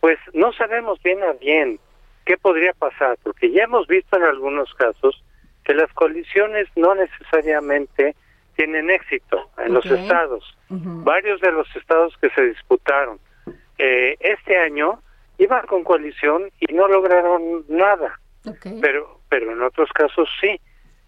[0.00, 1.78] pues no sabemos bien a bien
[2.24, 5.22] qué podría pasar, porque ya hemos visto en algunos casos
[5.64, 8.14] que las coaliciones no necesariamente
[8.56, 10.56] tienen éxito en los estados.
[10.68, 13.18] Varios de los estados que se disputaron
[13.78, 15.02] eh, este año
[15.38, 18.18] iban con coalición y no lograron nada.
[18.80, 20.60] Pero, pero en otros casos sí.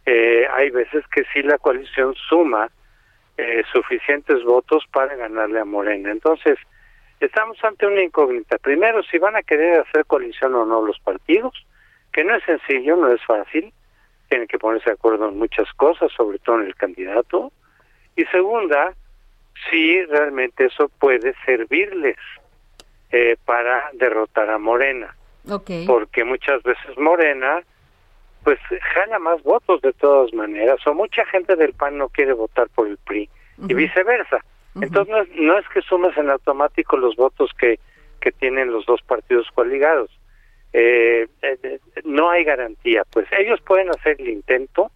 [0.06, 2.70] Eh, hay veces que sí la coalición suma
[3.38, 6.10] eh, suficientes votos para ganarle a Morena.
[6.10, 6.58] Entonces,
[7.20, 8.58] estamos ante una incógnita.
[8.58, 11.66] Primero, si van a querer hacer coalición o no los partidos,
[12.12, 13.72] que no es sencillo, no es fácil
[14.28, 17.52] tienen que ponerse de acuerdo en muchas cosas, sobre todo en el candidato.
[18.16, 18.94] Y segunda,
[19.70, 22.16] si realmente eso puede servirles
[23.10, 25.14] eh, para derrotar a Morena.
[25.86, 27.62] Porque muchas veces Morena,
[28.42, 28.58] pues
[28.94, 32.86] jala más votos de todas maneras, o mucha gente del PAN no quiere votar por
[32.86, 33.28] el PRI,
[33.68, 34.38] y viceversa.
[34.80, 37.78] Entonces no es, no es que sumes en automático los votos que,
[38.20, 40.10] que tienen los dos partidos coaligados
[40.74, 43.04] eh, eh, no hay garantía.
[43.10, 44.90] Pues ellos pueden hacer el intento,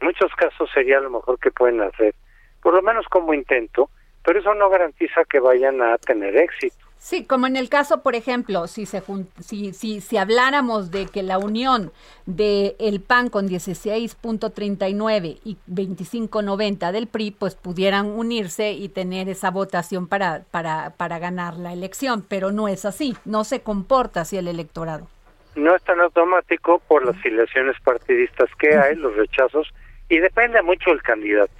[0.00, 2.14] en muchos casos sería lo mejor que pueden hacer,
[2.60, 3.90] por lo menos como intento,
[4.24, 6.76] pero eso no garantiza que vayan a tener éxito.
[6.98, 9.02] Sí, como en el caso, por ejemplo, si se
[9.38, 11.92] si, si, si habláramos de que la unión
[12.26, 19.50] de el PAN con 16.39 y 25.90 del PRI, pues pudieran unirse y tener esa
[19.50, 24.36] votación para, para, para ganar la elección, pero no es así, no se comporta así
[24.36, 25.06] el electorado
[25.54, 29.72] no es tan automático por las filiaciones partidistas que hay, los rechazos,
[30.08, 31.52] y depende mucho del candidato.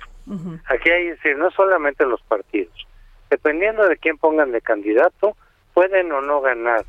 [0.66, 2.86] Aquí hay decir, no solamente los partidos,
[3.30, 5.36] dependiendo de quién pongan de candidato,
[5.74, 6.84] pueden o no ganar.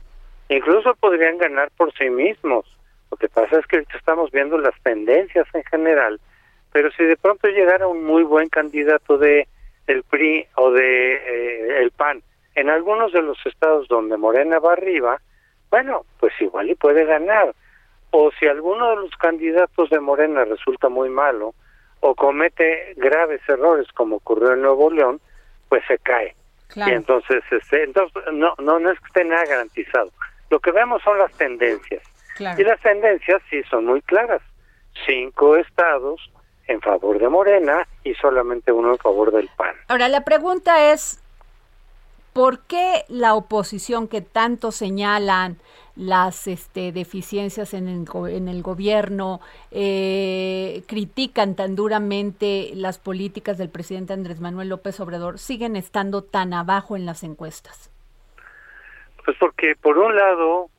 [0.50, 2.66] Incluso podrían ganar por sí mismos.
[3.10, 6.20] Lo que pasa es que ahorita estamos viendo las tendencias en general,
[6.72, 9.48] pero si de pronto llegara un muy buen candidato de
[9.88, 12.22] el PRI o de eh, el PAN
[12.56, 15.22] en algunos de los estados donde Morena va arriba,
[15.72, 17.56] bueno, pues igual y puede ganar.
[18.12, 21.56] O si alguno de los candidatos de Morena resulta muy malo
[22.02, 25.22] o comete graves errores como ocurrió en Nuevo León,
[25.70, 26.36] pues se cae.
[26.76, 30.12] Y entonces, este, entonces no, no, no es que esté nada garantizado.
[30.50, 32.04] Lo que vemos son las tendencias.
[32.58, 34.42] Y las tendencias sí son muy claras.
[35.06, 36.32] Cinco estados
[36.68, 39.76] en favor de Morena y solamente uno en favor del PAN.
[39.88, 41.21] Ahora, la pregunta es,
[42.34, 45.58] ¿por qué la oposición que tanto señalan
[45.96, 53.70] las este, deficiencias en el, en el gobierno, eh, critican tan duramente las políticas del
[53.70, 57.92] presidente Andrés Manuel López Obrador, siguen estando tan abajo en las encuestas?
[59.26, 60.70] Pues porque por un lado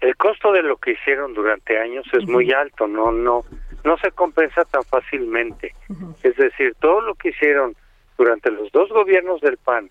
[0.00, 3.44] el costo de lo que hicieron durante años es muy alto, no no
[3.84, 5.74] no se compensa tan fácilmente.
[6.22, 7.74] Es decir, todo lo que hicieron
[8.16, 9.90] durante los dos gobiernos del PAN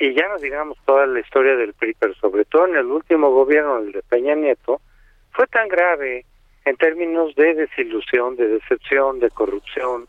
[0.00, 3.30] y ya no digamos toda la historia del PRI, pero sobre todo en el último
[3.30, 4.80] gobierno, el de Peña Nieto,
[5.32, 6.24] fue tan grave
[6.64, 10.08] en términos de desilusión, de decepción, de corrupción,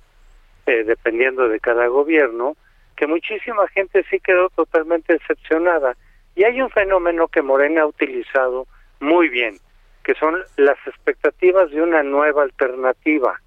[0.66, 2.56] eh, dependiendo de cada gobierno,
[2.96, 5.98] que muchísima gente sí quedó totalmente decepcionada.
[6.36, 8.68] Y hay un fenómeno que Morena ha utilizado
[9.02, 9.58] muy bien,
[10.06, 13.42] que son las expectativas de una nueva alternativa.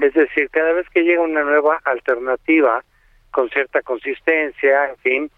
[0.00, 2.84] Es decir, cada vez que llega una nueva alternativa
[3.32, 5.30] con cierta consistencia, en fin,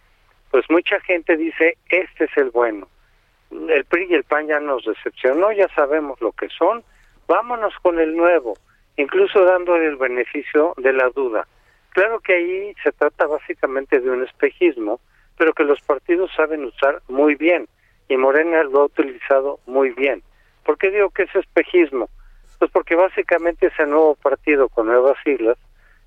[0.51, 2.89] pues mucha gente dice, este es el bueno.
[3.51, 6.85] El PRI y el PAN ya nos decepcionó, ya sabemos lo que son,
[7.27, 8.55] vámonos con el nuevo,
[8.97, 11.47] incluso dándole el beneficio de la duda.
[11.91, 15.01] Claro que ahí se trata básicamente de un espejismo,
[15.37, 17.69] pero que los partidos saben usar muy bien,
[18.09, 20.23] y Morena lo ha utilizado muy bien.
[20.65, 22.09] ¿Por qué digo que es espejismo?
[22.59, 25.57] Pues porque básicamente ese nuevo partido con nuevas siglas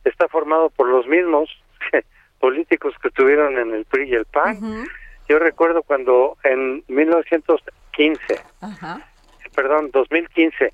[0.06, 1.50] está formado por los mismos
[2.44, 4.86] políticos que estuvieron en el PRI y el PAN.
[5.30, 8.20] Yo recuerdo cuando en 1915,
[9.56, 10.74] perdón, 2015,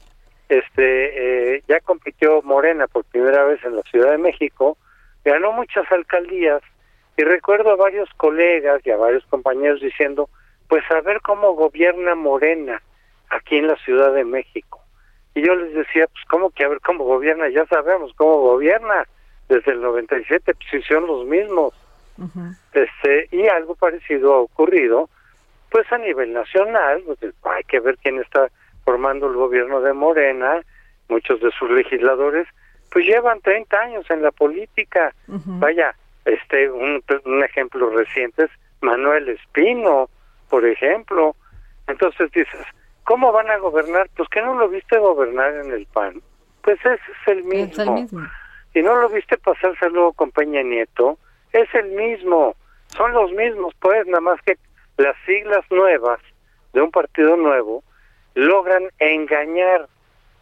[0.49, 4.79] este, eh, ya compitió Morena por primera vez en la Ciudad de México,
[5.23, 6.63] ganó muchas alcaldías
[7.17, 10.27] y recuerdo a varios colegas y a varios compañeros diciendo,
[10.67, 12.81] pues a ver cómo gobierna Morena
[13.29, 14.81] aquí en la Ciudad de México.
[15.35, 19.07] Y yo les decía, pues cómo que a ver cómo gobierna, ya sabemos cómo gobierna.
[19.49, 21.73] Desde el 97 pues son los mismos.
[22.73, 25.09] este Y algo parecido ha ocurrido,
[25.69, 28.49] pues a nivel nacional, pues, hay que ver quién está
[28.85, 30.61] formando el gobierno de Morena,
[31.09, 32.47] muchos de sus legisladores,
[32.91, 35.13] pues llevan 30 años en la política.
[35.27, 35.93] Vaya,
[36.25, 40.09] este un, un ejemplo reciente es Manuel Espino,
[40.49, 41.35] por ejemplo.
[41.87, 42.65] Entonces dices,
[43.09, 44.07] ¿Cómo van a gobernar?
[44.15, 46.21] Pues que no lo viste gobernar en el PAN.
[46.61, 48.21] Pues ese es el mismo.
[48.79, 51.17] Y no lo viste pasarse luego con Peña Nieto.
[51.51, 52.55] Es el mismo.
[52.95, 54.57] Son los mismos, pues, nada más que
[54.95, 56.21] las siglas nuevas
[56.71, 57.83] de un partido nuevo
[58.35, 59.89] logran engañar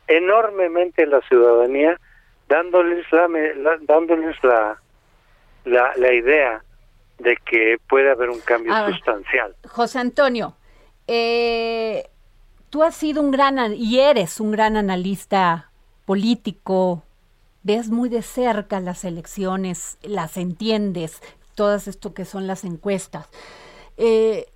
[0.08, 2.00] enormemente a la ciudadanía
[2.48, 3.28] dándoles la,
[3.82, 4.80] dándoles la,
[5.66, 6.64] la, la idea
[7.18, 9.56] de que puede haber un cambio sustancial.
[9.68, 10.56] José Antonio,
[11.08, 12.08] eh,
[12.70, 15.72] tú has sido un gran y eres un gran analista
[16.06, 17.04] político,
[17.68, 21.22] ves muy de cerca las elecciones, las entiendes,
[21.54, 23.30] todas esto que son las encuestas.
[23.98, 24.48] Eh,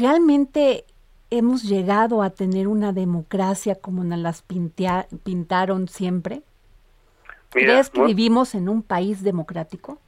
[0.00, 0.84] ¿Realmente
[1.30, 6.42] hemos llegado a tener una democracia como nos las pintaron siempre?
[7.50, 9.98] ¿Crees que vivimos en un país democrático?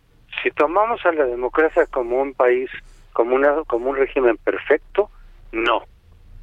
[0.43, 2.71] Si tomamos a la democracia como un país,
[3.13, 5.11] como, una, como un régimen perfecto,
[5.53, 5.83] no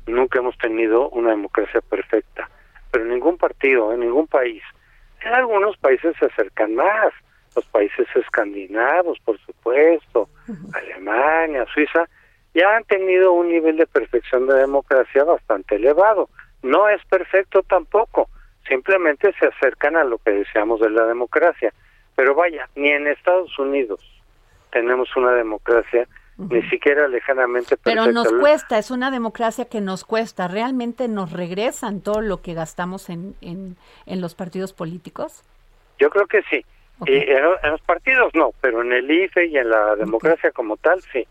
[0.10, 2.50] nunca hemos tenido una democracia perfecta,
[2.92, 4.62] pero ningún partido, en ningún país.
[5.22, 7.14] En algunos países se acercan más,
[7.56, 10.30] los países escandinavos, por supuesto,
[10.74, 12.08] Alemania, Suiza,
[12.54, 16.30] ya han tenido un nivel de perfección de democracia bastante elevado.
[16.62, 18.30] No es perfecto tampoco,
[18.68, 21.74] simplemente se acercan a lo que deseamos de la democracia.
[22.16, 24.02] Pero vaya, ni en Estados Unidos
[24.72, 26.08] tenemos una democracia
[26.40, 30.48] ni siquiera lejanamente Pero nos cuesta, es una democracia que nos cuesta.
[30.48, 33.76] ¿Realmente nos regresan todo lo que gastamos en, en,
[34.22, 35.44] los partidos políticos?
[36.00, 36.64] Yo creo que sí.
[37.06, 41.02] Y en, los partidos no, pero en el IFE y en la democracia como tal
[41.12, 41.28] sí.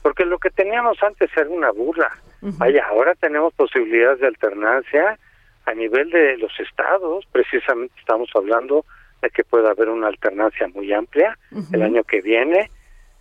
[0.00, 2.10] Porque lo que teníamos antes era una burla.
[2.40, 5.18] Vaya, ahora tenemos posibilidades de alternancia
[5.64, 7.24] a nivel de los estados.
[7.30, 8.84] Precisamente estamos hablando
[9.22, 11.36] de que puede haber una alternancia muy amplia
[11.72, 12.70] el año que viene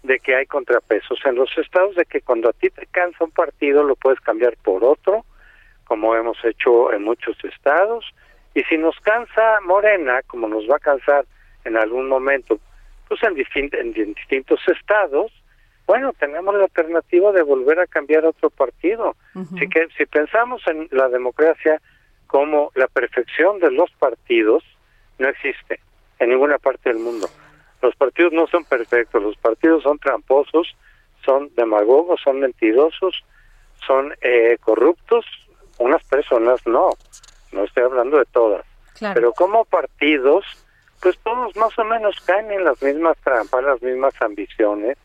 [0.04, 3.32] de que hay contrapesos en los estados, de que cuando a ti te cansa un
[3.32, 5.26] partido lo puedes cambiar por otro,
[5.86, 8.06] como hemos hecho en muchos estados,
[8.54, 11.26] y si nos cansa Morena, como nos va a cansar
[11.64, 12.60] en algún momento,
[13.08, 15.32] pues en, distintos estados,
[15.86, 19.16] bueno, tenemos la alternativa de volver a cambiar otro partido.
[19.36, 21.82] Así que si pensamos en la democracia
[22.28, 24.64] como la perfección de los partidos,
[25.20, 25.82] no existe
[26.20, 27.28] en ninguna parte del mundo.
[27.82, 30.76] Los partidos no son perfectos, los partidos son tramposos,
[31.26, 33.24] son demagogos, son mentirosos,
[33.86, 35.26] son eh, corruptos,
[35.80, 36.92] unas personas no,
[37.52, 38.66] no estoy hablando de todas.
[39.14, 40.46] Pero como partidos,
[41.02, 44.98] pues todos más o menos caen en las mismas trampas, las mismas ambiciones,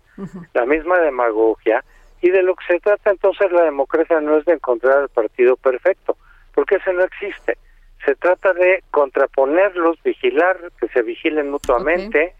[0.53, 1.83] la misma demagogia,
[2.21, 5.57] y de lo que se trata entonces la democracia no es de encontrar el partido
[5.57, 6.17] perfecto,
[6.55, 7.57] porque ese no existe.
[8.05, 12.35] Se trata de contraponerlos, vigilar, que se vigilen mutuamente,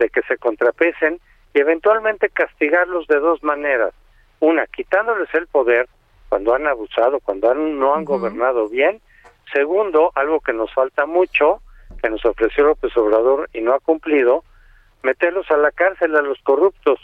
[0.00, 1.20] de que se contrapesen
[1.54, 3.92] y eventualmente castigarlos de dos maneras.
[4.40, 5.88] Una, quitándoles el poder
[6.28, 9.00] cuando han abusado, cuando han, no han gobernado bien.
[9.52, 11.60] Segundo, algo que nos falta mucho,
[12.02, 14.42] que nos ofreció López Obrador y no ha cumplido,
[15.02, 16.98] meterlos a la cárcel a los corruptos.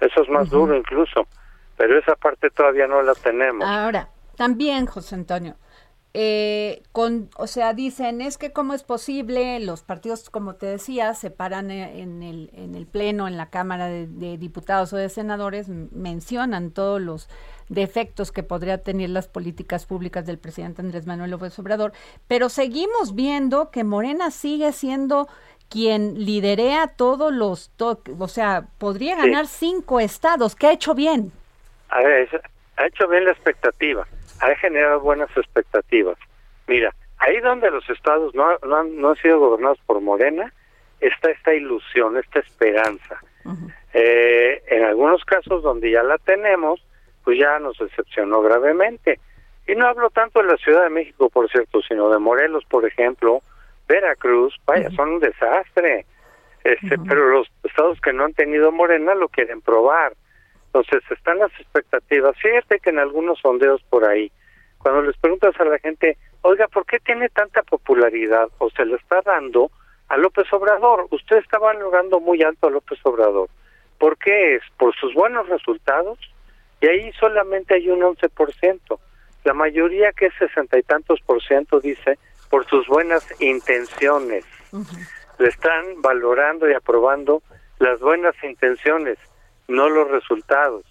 [0.00, 1.26] Eso es más duro incluso,
[1.76, 3.66] pero esa parte todavía no la tenemos.
[3.66, 5.56] Ahora, también, José Antonio,
[6.18, 11.12] eh, con, o sea, dicen, es que cómo es posible, los partidos, como te decía,
[11.12, 15.10] se paran e, en el, en el Pleno, en la Cámara de, Diputados o de
[15.10, 17.28] Senadores, mencionan todos los
[17.68, 21.92] defectos que podría tener las políticas públicas del presidente Andrés Manuel López Obrador,
[22.26, 25.28] pero seguimos viendo que Morena sigue siendo
[25.68, 31.30] quien liderea todos los, o sea, podría ganar cinco estados, ¿qué ha hecho bien?
[31.90, 32.42] A ver,
[32.78, 34.08] ha hecho bien la expectativa
[34.40, 36.18] ha generado buenas expectativas.
[36.66, 40.52] Mira, ahí donde los estados no, no, han, no han sido gobernados por Morena,
[41.00, 43.20] está esta ilusión, esta esperanza.
[43.94, 46.84] eh, en algunos casos donde ya la tenemos,
[47.24, 49.20] pues ya nos decepcionó gravemente.
[49.66, 52.86] Y no hablo tanto de la Ciudad de México, por cierto, sino de Morelos, por
[52.86, 53.42] ejemplo,
[53.88, 56.06] Veracruz, vaya, son un desastre.
[56.62, 60.14] Este, Pero los estados que no han tenido Morena lo quieren probar.
[60.76, 62.36] Entonces están las expectativas.
[62.36, 64.30] Fíjate que en algunos sondeos por ahí,
[64.76, 68.96] cuando les preguntas a la gente, oiga, ¿por qué tiene tanta popularidad o se le
[68.96, 69.70] está dando
[70.08, 71.06] a López Obrador?
[71.10, 73.48] Usted está valorando muy alto a López Obrador.
[73.98, 74.62] ¿Por qué es?
[74.76, 76.18] ¿Por sus buenos resultados?
[76.82, 78.98] Y ahí solamente hay un 11%.
[79.44, 82.18] La mayoría, que es sesenta y tantos por ciento, dice
[82.50, 84.44] por sus buenas intenciones.
[85.38, 87.42] Le están valorando y aprobando
[87.78, 89.16] las buenas intenciones
[89.68, 90.84] no los resultados.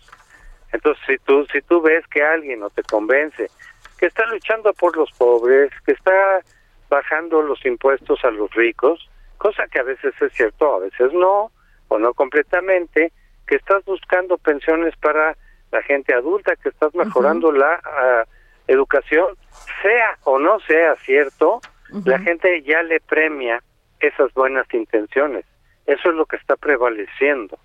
[0.72, 3.50] Entonces, si tú, si tú ves que alguien no te convence,
[3.98, 6.42] que está luchando por los pobres, que está
[6.90, 11.52] bajando los impuestos a los ricos, cosa que a veces es cierto, a veces no,
[11.88, 13.12] o no completamente,
[13.48, 15.36] que estás buscando pensiones para
[15.72, 18.26] la gente adulta, que estás mejorando la
[18.68, 19.36] educación,
[19.82, 21.62] sea o no sea cierto,
[22.04, 23.62] la gente ya le premia
[24.00, 25.46] esas buenas intenciones.
[25.86, 27.58] Eso es lo que está prevaleciendo.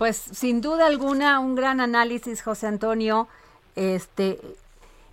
[0.00, 3.28] Pues sin duda alguna un gran análisis, José Antonio.
[3.76, 4.38] Este,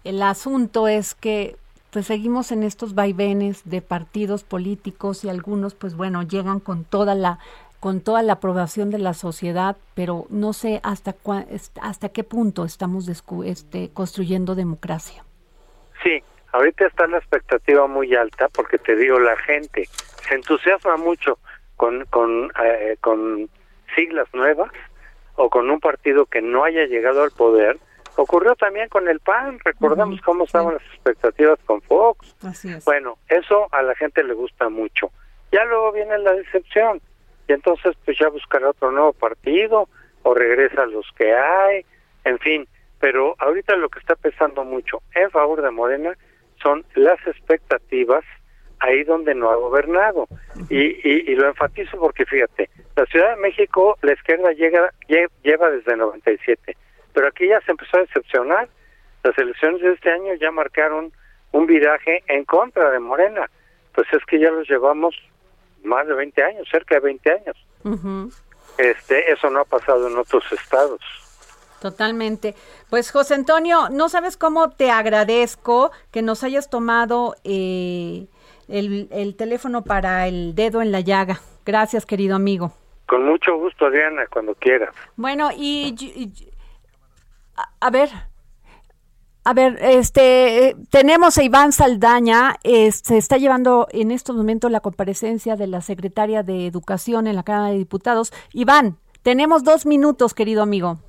[0.05, 1.57] el asunto es que
[1.91, 7.15] pues seguimos en estos vaivenes de partidos políticos y algunos pues bueno llegan con toda
[7.15, 7.37] la
[7.81, 11.17] con toda la aprobación de la sociedad, pero no sé hasta
[11.81, 15.25] hasta qué punto estamos este, construyendo democracia.
[16.01, 16.23] Sí,
[16.53, 19.83] ahorita está la expectativa muy alta porque te digo la gente
[20.29, 21.39] se entusiasma mucho
[21.75, 23.49] con con eh, con
[23.97, 24.71] siglas nuevas
[25.35, 27.77] o con un partido que no haya llegado al poder.
[28.15, 32.35] Ocurrió también con el PAN, recordamos cómo estaban las expectativas con Fox.
[32.85, 35.11] Bueno, eso a la gente le gusta mucho.
[35.51, 37.01] Ya luego viene la decepción
[37.47, 39.87] y entonces pues ya buscará otro nuevo partido
[40.23, 41.85] o regresa a los que hay,
[42.23, 42.67] en fin.
[42.99, 46.17] Pero ahorita lo que está pesando mucho en favor de Morena
[46.61, 48.23] son las expectativas
[48.79, 50.27] ahí donde no ha gobernado.
[50.69, 54.91] Y, y, lo enfatizo porque fíjate, la Ciudad de México, la izquierda llega,
[55.43, 56.75] lleva desde 97,
[57.13, 58.67] pero aquí ya se empezó a decepcionar.
[59.23, 61.13] Las elecciones de este año ya marcaron
[61.51, 63.49] un viraje en contra de Morena.
[63.93, 65.15] Pues es que ya los llevamos
[65.83, 67.67] más de 20 años, cerca de 20 años.
[68.79, 71.01] Este, eso no ha pasado en otros estados.
[71.79, 72.55] Totalmente.
[72.89, 78.25] Pues José Antonio, no sabes cómo te agradezco que nos hayas tomado eh,
[78.67, 81.41] el, el teléfono para el dedo en la llaga.
[81.63, 82.73] Gracias, querido amigo.
[83.07, 84.91] Con mucho gusto, Adriana, cuando quiera.
[85.15, 85.95] Bueno, y,
[87.79, 88.09] a, ver,
[89.45, 95.55] a ver, este, tenemos a Iván Saldaña, se está llevando en estos momentos la comparecencia
[95.55, 98.33] de la secretaria de Educación en la Cámara de Diputados.
[98.51, 100.99] Iván, tenemos dos minutos, querido amigo.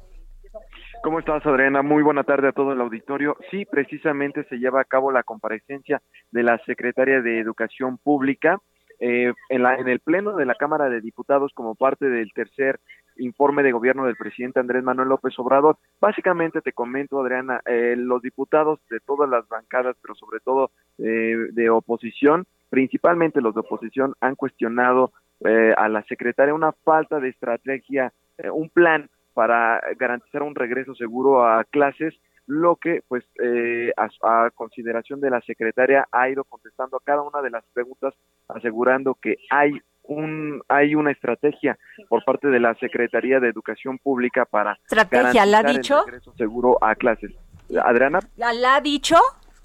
[1.03, 1.83] ¿Cómo estás, Adriana?
[1.83, 3.37] Muy buena tarde a todo el auditorio.
[3.51, 8.61] Sí, precisamente se lleva a cabo la comparecencia de la secretaria de Educación Pública
[9.01, 12.81] eh, en, la, en el Pleno de la Cámara de Diputados como parte del tercer
[13.19, 15.77] informe de gobierno del presidente Andrés Manuel López Obrador.
[16.01, 21.49] Básicamente te comento, Adriana, eh, los diputados de todas las bancadas, pero sobre todo eh,
[21.53, 25.13] de oposición, principalmente los de oposición, han cuestionado
[25.45, 30.95] eh, a la secretaria una falta de estrategia, eh, un plan para garantizar un regreso
[30.95, 32.15] seguro a clases
[32.49, 34.09] lo que pues eh, a,
[34.47, 38.15] a, consideración de la secretaria ha ido contestando a cada una de las preguntas
[38.49, 39.73] asegurando que hay
[40.05, 41.79] un hay una estrategia
[42.09, 46.83] por parte de la Secretaría de Educación Pública para estrategia la ha dicho el seguro
[46.83, 47.33] a clases.
[47.85, 49.17] Adriana, la ha dicho,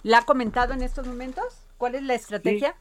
[0.04, 1.66] la ha comentado en estos momentos.
[1.78, 2.76] ¿Cuál es la estrategia?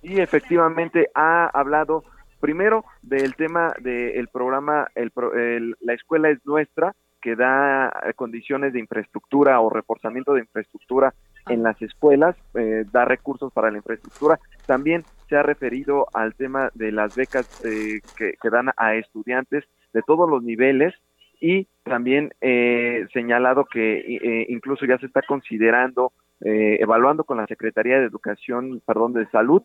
[0.00, 2.04] Sí, y efectivamente ha hablado
[2.38, 8.80] primero del tema del programa el, el, la escuela es nuestra que da condiciones de
[8.80, 11.14] infraestructura o reforzamiento de infraestructura
[11.48, 14.38] en las escuelas, eh, da recursos para la infraestructura.
[14.66, 19.64] También se ha referido al tema de las becas eh, que, que, dan a estudiantes
[19.92, 20.94] de todos los niveles
[21.40, 27.98] y también eh, señalado que eh, incluso ya se está considerando, evaluando con la Secretaría
[27.98, 29.62] de Educación, perdón, de Salud,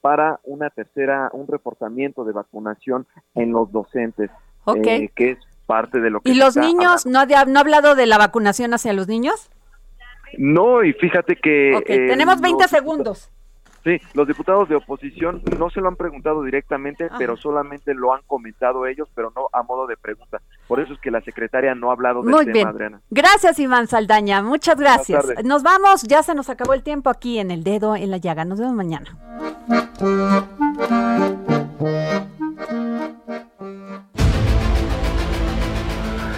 [0.00, 4.30] para una tercera, un reforzamiento de vacunación en los docentes,
[4.64, 5.08] okay.
[5.08, 6.30] que es parte de lo que...
[6.30, 7.06] ¿Y los niños?
[7.06, 9.50] ¿No ha, ¿No ha hablado de la vacunación hacia los niños?
[10.38, 11.74] No, y fíjate que...
[11.76, 13.30] Okay, eh, tenemos 20 los, segundos.
[13.84, 17.16] Sí, los diputados de oposición no se lo han preguntado directamente, Ajá.
[17.18, 20.40] pero solamente lo han comentado ellos, pero no a modo de pregunta.
[20.66, 22.68] Por eso es que la secretaria no ha hablado del Muy tema, bien.
[22.68, 23.00] Adriana.
[23.10, 24.42] Gracias, Iván Saldaña.
[24.42, 25.26] Muchas gracias.
[25.44, 28.46] Nos vamos, ya se nos acabó el tiempo aquí en El Dedo en la Llaga.
[28.46, 29.18] Nos vemos mañana.